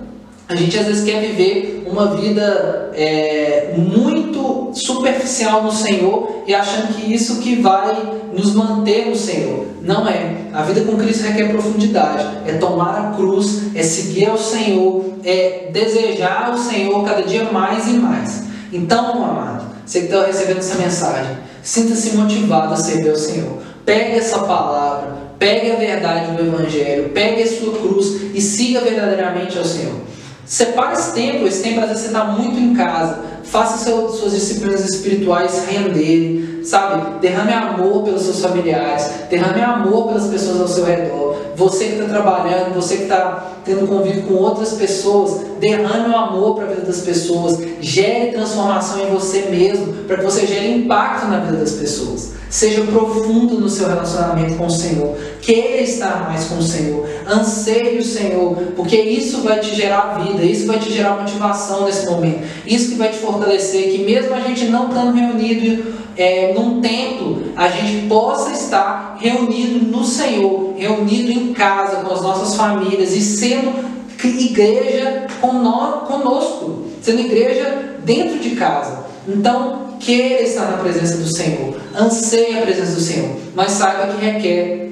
A 0.49 0.55
gente 0.55 0.79
às 0.79 0.87
vezes 0.87 1.05
quer 1.05 1.21
viver 1.21 1.85
uma 1.87 2.17
vida 2.17 2.91
é, 2.95 3.75
muito 3.77 4.71
superficial 4.73 5.63
no 5.63 5.71
Senhor 5.71 6.43
e 6.47 6.55
achando 6.55 6.95
que 6.95 7.13
isso 7.13 7.39
que 7.41 7.57
vai 7.57 7.95
nos 8.33 8.55
manter 8.55 9.11
no 9.11 9.15
Senhor. 9.15 9.67
Não 9.83 10.09
é. 10.09 10.37
A 10.55 10.63
vida 10.63 10.81
com 10.81 10.97
Cristo 10.97 11.25
requer 11.25 11.51
profundidade. 11.53 12.27
É 12.47 12.55
tomar 12.55 12.99
a 12.99 13.17
cruz, 13.17 13.75
é 13.75 13.83
seguir 13.83 14.25
ao 14.25 14.39
Senhor, 14.39 15.19
é 15.23 15.69
desejar 15.71 16.55
o 16.55 16.57
Senhor 16.57 17.05
cada 17.05 17.23
dia 17.23 17.45
mais 17.45 17.87
e 17.87 17.93
mais. 17.93 18.45
Então, 18.73 19.23
amado, 19.23 19.67
você 19.85 20.01
que 20.01 20.07
está 20.07 20.25
recebendo 20.25 20.59
essa 20.59 20.77
mensagem, 20.77 21.37
sinta-se 21.63 22.17
motivado 22.17 22.73
a 22.73 22.77
servir 22.77 23.11
ao 23.11 23.17
Senhor. 23.17 23.59
Pegue 23.85 24.17
essa 24.17 24.39
palavra, 24.39 25.15
pegue 25.39 25.73
a 25.73 25.77
verdade 25.77 26.33
do 26.33 26.43
Evangelho, 26.43 27.11
pegue 27.11 27.43
a 27.43 27.47
sua 27.47 27.79
cruz 27.79 28.35
e 28.35 28.41
siga 28.41 28.81
verdadeiramente 28.81 29.59
ao 29.59 29.65
Senhor. 29.65 30.09
Separe 30.49 30.95
esse 30.95 31.13
tempo, 31.13 31.47
esse 31.47 31.63
tempo 31.63 31.81
às 31.81 31.89
vezes 31.89 32.03
você 32.05 32.09
está 32.09 32.25
muito 32.25 32.59
em 32.59 32.75
casa. 32.75 33.19
Faça 33.45 33.85
seu, 33.85 34.09
suas 34.09 34.33
disciplinas 34.33 34.83
espirituais 34.89 35.67
renderem, 35.69 36.61
sabe? 36.65 37.21
Derrame 37.21 37.53
amor 37.53 38.03
pelos 38.03 38.23
seus 38.23 38.41
familiares, 38.41 39.11
derrame 39.29 39.61
amor 39.61 40.09
pelas 40.09 40.27
pessoas 40.27 40.61
ao 40.63 40.69
seu 40.69 40.85
redor. 40.87 41.37
Você 41.55 41.85
que 41.85 41.93
está 41.93 42.07
trabalhando, 42.07 42.75
você 42.75 42.97
que 42.97 43.03
está 43.03 43.53
tendo 43.63 43.87
convívio 43.87 44.23
com 44.23 44.35
outras 44.35 44.73
pessoas, 44.73 45.43
derrame 45.61 46.09
o 46.09 46.17
amor 46.17 46.57
para 46.57 46.65
a 46.65 46.69
vida 46.69 46.83
das 46.83 47.01
pessoas, 47.01 47.59
gere 47.81 48.33
transformação 48.33 49.01
em 49.01 49.11
você 49.11 49.49
mesmo, 49.51 50.05
para 50.05 50.17
que 50.17 50.25
você 50.25 50.47
gere 50.47 50.73
impacto 50.73 51.27
na 51.27 51.41
vida 51.41 51.59
das 51.59 51.73
pessoas. 51.73 52.38
Seja 52.51 52.83
profundo 52.83 53.61
no 53.61 53.69
seu 53.69 53.89
relacionamento 53.89 54.57
com 54.57 54.67
o 54.67 54.71
Senhor. 54.71 55.17
Queira 55.43 55.83
estar 55.83 56.29
mais 56.29 56.47
com 56.47 56.57
o 56.57 56.63
Senhor. 56.63 57.07
Anseie 57.27 57.99
o 57.99 58.05
Senhor, 58.05 58.57
porque 58.75 58.97
isso 58.97 59.43
vai 59.43 59.61
te 59.61 59.75
gerar 59.75 60.19
vida, 60.25 60.43
isso 60.43 60.67
vai 60.67 60.79
te 60.79 60.91
gerar 60.91 61.21
motivação 61.21 61.85
nesse 61.85 62.07
momento. 62.07 62.47
Isso 62.67 62.91
que 62.91 62.95
vai 62.97 63.11
te 63.11 63.19
fortalecer, 63.19 63.91
que 63.93 63.99
mesmo 63.99 64.35
a 64.35 64.41
gente 64.41 64.65
não 64.67 64.89
estando 64.89 65.15
reunido 65.15 65.95
é, 66.17 66.53
num 66.55 66.81
templo, 66.81 67.53
a 67.55 67.69
gente 67.69 68.09
possa 68.09 68.53
estar 68.53 69.19
reunido 69.21 69.85
no 69.87 70.05
Senhor, 70.05 70.75
reunido 70.77 71.31
em 71.31 71.53
casa 71.53 71.97
com 71.97 72.13
as 72.13 72.23
nossas 72.23 72.55
famílias 72.55 73.15
e 73.15 73.21
sendo 73.21 73.99
igreja 74.27 75.27
conosco, 75.41 76.87
sendo 77.01 77.21
igreja 77.21 77.99
dentro 78.05 78.39
de 78.39 78.51
casa. 78.51 79.07
Então, 79.29 79.88
queira 79.99 80.43
estar 80.43 80.71
na 80.71 80.79
presença 80.79 81.17
do 81.19 81.27
Senhor, 81.27 81.77
anseie 81.99 82.59
a 82.59 82.63
presença 82.63 82.93
do 82.93 83.01
Senhor, 83.01 83.37
mas 83.55 83.73
saiba 83.73 84.13
que 84.13 84.25
requer 84.25 84.89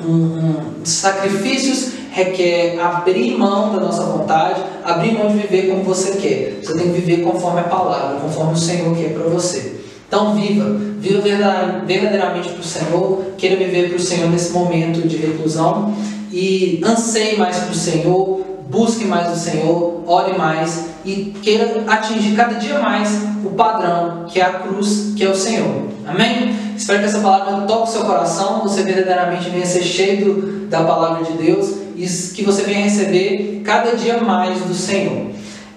um, 0.00 0.12
um, 0.12 0.54
sacrifícios, 0.84 1.92
requer 2.10 2.78
abrir 2.80 3.36
mão 3.36 3.72
da 3.72 3.80
nossa 3.80 4.02
vontade, 4.04 4.60
abrir 4.84 5.12
mão 5.12 5.28
de 5.28 5.38
viver 5.38 5.68
como 5.68 5.82
você 5.82 6.12
quer. 6.12 6.60
Você 6.62 6.76
tem 6.76 6.92
que 6.92 7.00
viver 7.00 7.22
conforme 7.22 7.60
a 7.60 7.64
palavra, 7.64 8.20
conforme 8.20 8.52
o 8.52 8.56
Senhor 8.56 8.94
quer 8.96 9.12
para 9.14 9.24
você. 9.24 9.80
Então 10.06 10.34
viva, 10.34 10.76
viva 10.98 11.22
verdadeiramente 11.86 12.50
para 12.50 12.60
o 12.60 12.64
Senhor, 12.64 13.24
queira 13.38 13.56
viver 13.56 13.88
para 13.88 13.96
o 13.96 14.00
Senhor 14.00 14.28
nesse 14.28 14.52
momento 14.52 15.06
de 15.06 15.16
reclusão. 15.16 15.94
E 16.30 16.80
anseie 16.84 17.36
mais 17.36 17.58
para 17.58 17.72
o 17.72 17.74
Senhor, 17.74 18.40
busque 18.68 19.04
mais 19.04 19.32
o 19.32 19.36
Senhor, 19.36 20.02
ore 20.06 20.36
mais 20.36 20.86
e 21.04 21.34
queira 21.42 21.84
atingir 21.86 22.34
cada 22.36 22.54
dia 22.54 22.78
mais 22.78 23.10
o 23.44 23.50
padrão, 23.50 24.24
que 24.28 24.40
é 24.40 24.44
a 24.44 24.52
cruz, 24.54 25.12
que 25.16 25.24
é 25.24 25.28
o 25.28 25.34
Senhor. 25.34 25.88
Amém? 26.06 26.54
Espero 26.76 27.00
que 27.00 27.04
essa 27.06 27.20
palavra 27.20 27.66
toque 27.66 27.88
o 27.88 27.92
seu 27.92 28.04
coração, 28.04 28.62
você 28.62 28.82
verdadeiramente 28.82 29.50
venha 29.50 29.66
ser 29.66 29.82
cheio 29.82 30.66
da 30.68 30.82
palavra 30.82 31.24
de 31.24 31.32
Deus 31.32 31.82
e 31.96 32.06
que 32.34 32.42
você 32.42 32.62
venha 32.62 32.84
receber 32.84 33.62
cada 33.64 33.94
dia 33.96 34.18
mais 34.18 34.60
do 34.60 34.74
Senhor. 34.74 35.26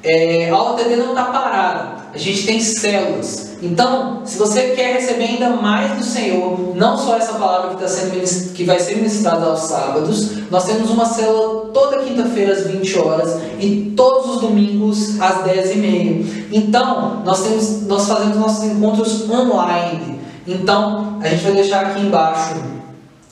É, 0.01 0.49
a 0.49 0.57
OTD 0.57 0.95
não 0.95 1.09
está 1.09 1.25
parada, 1.25 1.94
a 2.15 2.17
gente 2.17 2.45
tem 2.45 2.61
células. 2.61 3.49
Então, 3.61 4.21
se 4.25 4.37
você 4.37 4.69
quer 4.69 4.93
receber 4.93 5.25
ainda 5.25 5.49
mais 5.49 5.97
do 5.97 6.03
Senhor, 6.03 6.73
não 6.75 6.97
só 6.97 7.17
essa 7.17 7.33
palavra 7.33 7.71
que, 7.71 7.81
tá 7.81 7.89
sendo, 7.89 8.53
que 8.53 8.63
vai 8.63 8.79
ser 8.79 8.95
ministrada 8.95 9.45
aos 9.45 9.61
sábados, 9.61 10.49
nós 10.49 10.63
temos 10.63 10.89
uma 10.89 11.05
célula 11.05 11.71
toda 11.73 12.03
quinta-feira 12.03 12.53
às 12.53 12.67
20 12.67 12.99
horas 12.99 13.37
e 13.59 13.93
todos 13.97 14.35
os 14.35 14.41
domingos 14.41 15.19
às 15.19 15.43
10 15.43 15.71
e 15.71 15.75
meia. 15.75 16.25
Então, 16.53 17.21
nós, 17.25 17.43
temos, 17.43 17.81
nós 17.81 18.07
fazemos 18.07 18.37
nossos 18.37 18.63
encontros 18.63 19.29
online. 19.29 20.21
Então, 20.47 21.19
a 21.21 21.27
gente 21.27 21.43
vai 21.43 21.53
deixar 21.53 21.87
aqui 21.87 21.99
embaixo 22.01 22.55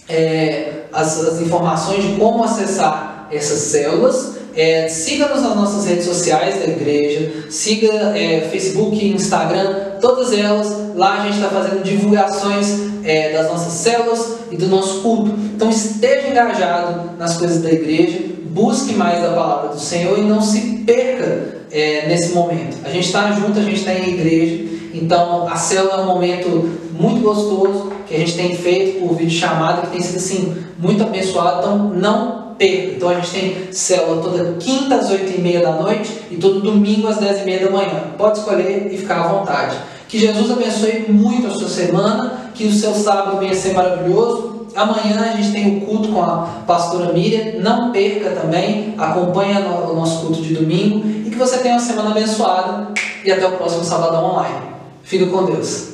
é, 0.09 0.87
as, 0.91 1.19
as 1.21 1.39
informações 1.39 2.03
de 2.03 2.19
como 2.19 2.43
acessar 2.43 3.29
essas 3.31 3.59
células. 3.59 4.33
É, 4.55 4.87
Siga-nos 4.87 5.41
nas 5.41 5.55
nossas 5.55 5.85
redes 5.85 6.05
sociais 6.05 6.55
da 6.59 6.65
igreja, 6.65 7.45
siga 7.49 7.91
é, 8.15 8.47
Facebook, 8.51 9.03
Instagram, 9.03 9.97
todas 9.99 10.31
elas. 10.31 10.95
Lá 10.95 11.21
a 11.21 11.23
gente 11.25 11.35
está 11.35 11.49
fazendo 11.49 11.83
divulgações 11.83 12.67
é, 13.03 13.33
das 13.33 13.47
nossas 13.47 13.73
células 13.73 14.37
e 14.51 14.57
do 14.57 14.67
nosso 14.67 15.01
culto. 15.01 15.31
Então 15.55 15.69
esteja 15.69 16.27
engajado 16.27 17.17
nas 17.17 17.37
coisas 17.37 17.61
da 17.63 17.71
igreja, 17.71 18.19
busque 18.45 18.93
mais 18.93 19.21
da 19.21 19.29
palavra 19.29 19.69
do 19.69 19.79
Senhor 19.79 20.19
e 20.19 20.21
não 20.21 20.41
se 20.41 20.83
perca 20.85 21.63
é, 21.71 22.07
nesse 22.07 22.33
momento. 22.33 22.77
A 22.83 22.89
gente 22.89 23.07
está 23.07 23.31
junto, 23.31 23.57
a 23.59 23.63
gente 23.63 23.77
está 23.77 23.93
em 23.93 24.09
igreja, 24.09 24.65
então 24.93 25.47
a 25.47 25.55
célula 25.55 25.95
é 25.95 26.01
um 26.01 26.05
momento 26.05 26.77
muito 26.91 27.21
gostoso 27.21 27.91
que 28.07 28.13
a 28.13 28.19
gente 28.19 28.35
tem 28.35 28.55
feito 28.55 28.99
por 28.99 29.15
vídeo 29.15 29.31
chamada, 29.31 29.81
que 29.81 29.87
tem 29.87 30.01
sido 30.01 30.17
assim 30.17 30.63
muito 30.77 31.01
abençoado. 31.01 31.59
Então 31.59 31.89
não 31.89 32.42
perca. 32.57 32.93
Então 32.95 33.09
a 33.09 33.15
gente 33.15 33.31
tem 33.31 33.73
célula 33.73 34.21
toda 34.21 34.53
quinta 34.59 34.95
às 34.95 35.09
8 35.09 35.37
e 35.37 35.41
meia 35.41 35.61
da 35.61 35.71
noite 35.73 36.11
e 36.31 36.37
todo 36.37 36.61
domingo 36.61 37.07
às 37.07 37.17
10 37.17 37.41
e 37.41 37.45
meia 37.45 37.65
da 37.65 37.71
manhã. 37.71 38.03
Pode 38.17 38.39
escolher 38.39 38.89
e 38.91 38.97
ficar 38.97 39.21
à 39.21 39.27
vontade. 39.27 39.77
Que 40.07 40.19
Jesus 40.19 40.51
abençoe 40.51 41.05
muito 41.09 41.47
a 41.47 41.51
sua 41.51 41.67
semana, 41.67 42.51
que 42.53 42.65
o 42.65 42.71
seu 42.71 42.93
sábado 42.93 43.39
venha 43.39 43.55
ser 43.55 43.73
maravilhoso. 43.73 44.67
Amanhã 44.75 45.31
a 45.33 45.35
gente 45.37 45.51
tem 45.51 45.77
o 45.77 45.81
culto 45.81 46.09
com 46.09 46.21
a 46.21 46.63
pastora 46.67 47.11
Miriam. 47.13 47.59
Não 47.59 47.91
perca 47.91 48.31
também, 48.31 48.93
acompanhe 48.97 49.57
o 49.57 49.93
nosso 49.93 50.25
culto 50.25 50.41
de 50.41 50.53
domingo 50.53 51.03
e 51.25 51.29
que 51.29 51.37
você 51.37 51.57
tenha 51.57 51.75
uma 51.75 51.81
semana 51.81 52.11
abençoada 52.11 52.89
e 53.23 53.31
até 53.31 53.47
o 53.47 53.53
próximo 53.53 53.83
sábado 53.83 54.15
online. 54.17 54.73
Fique 55.03 55.25
com 55.27 55.45
Deus. 55.45 55.92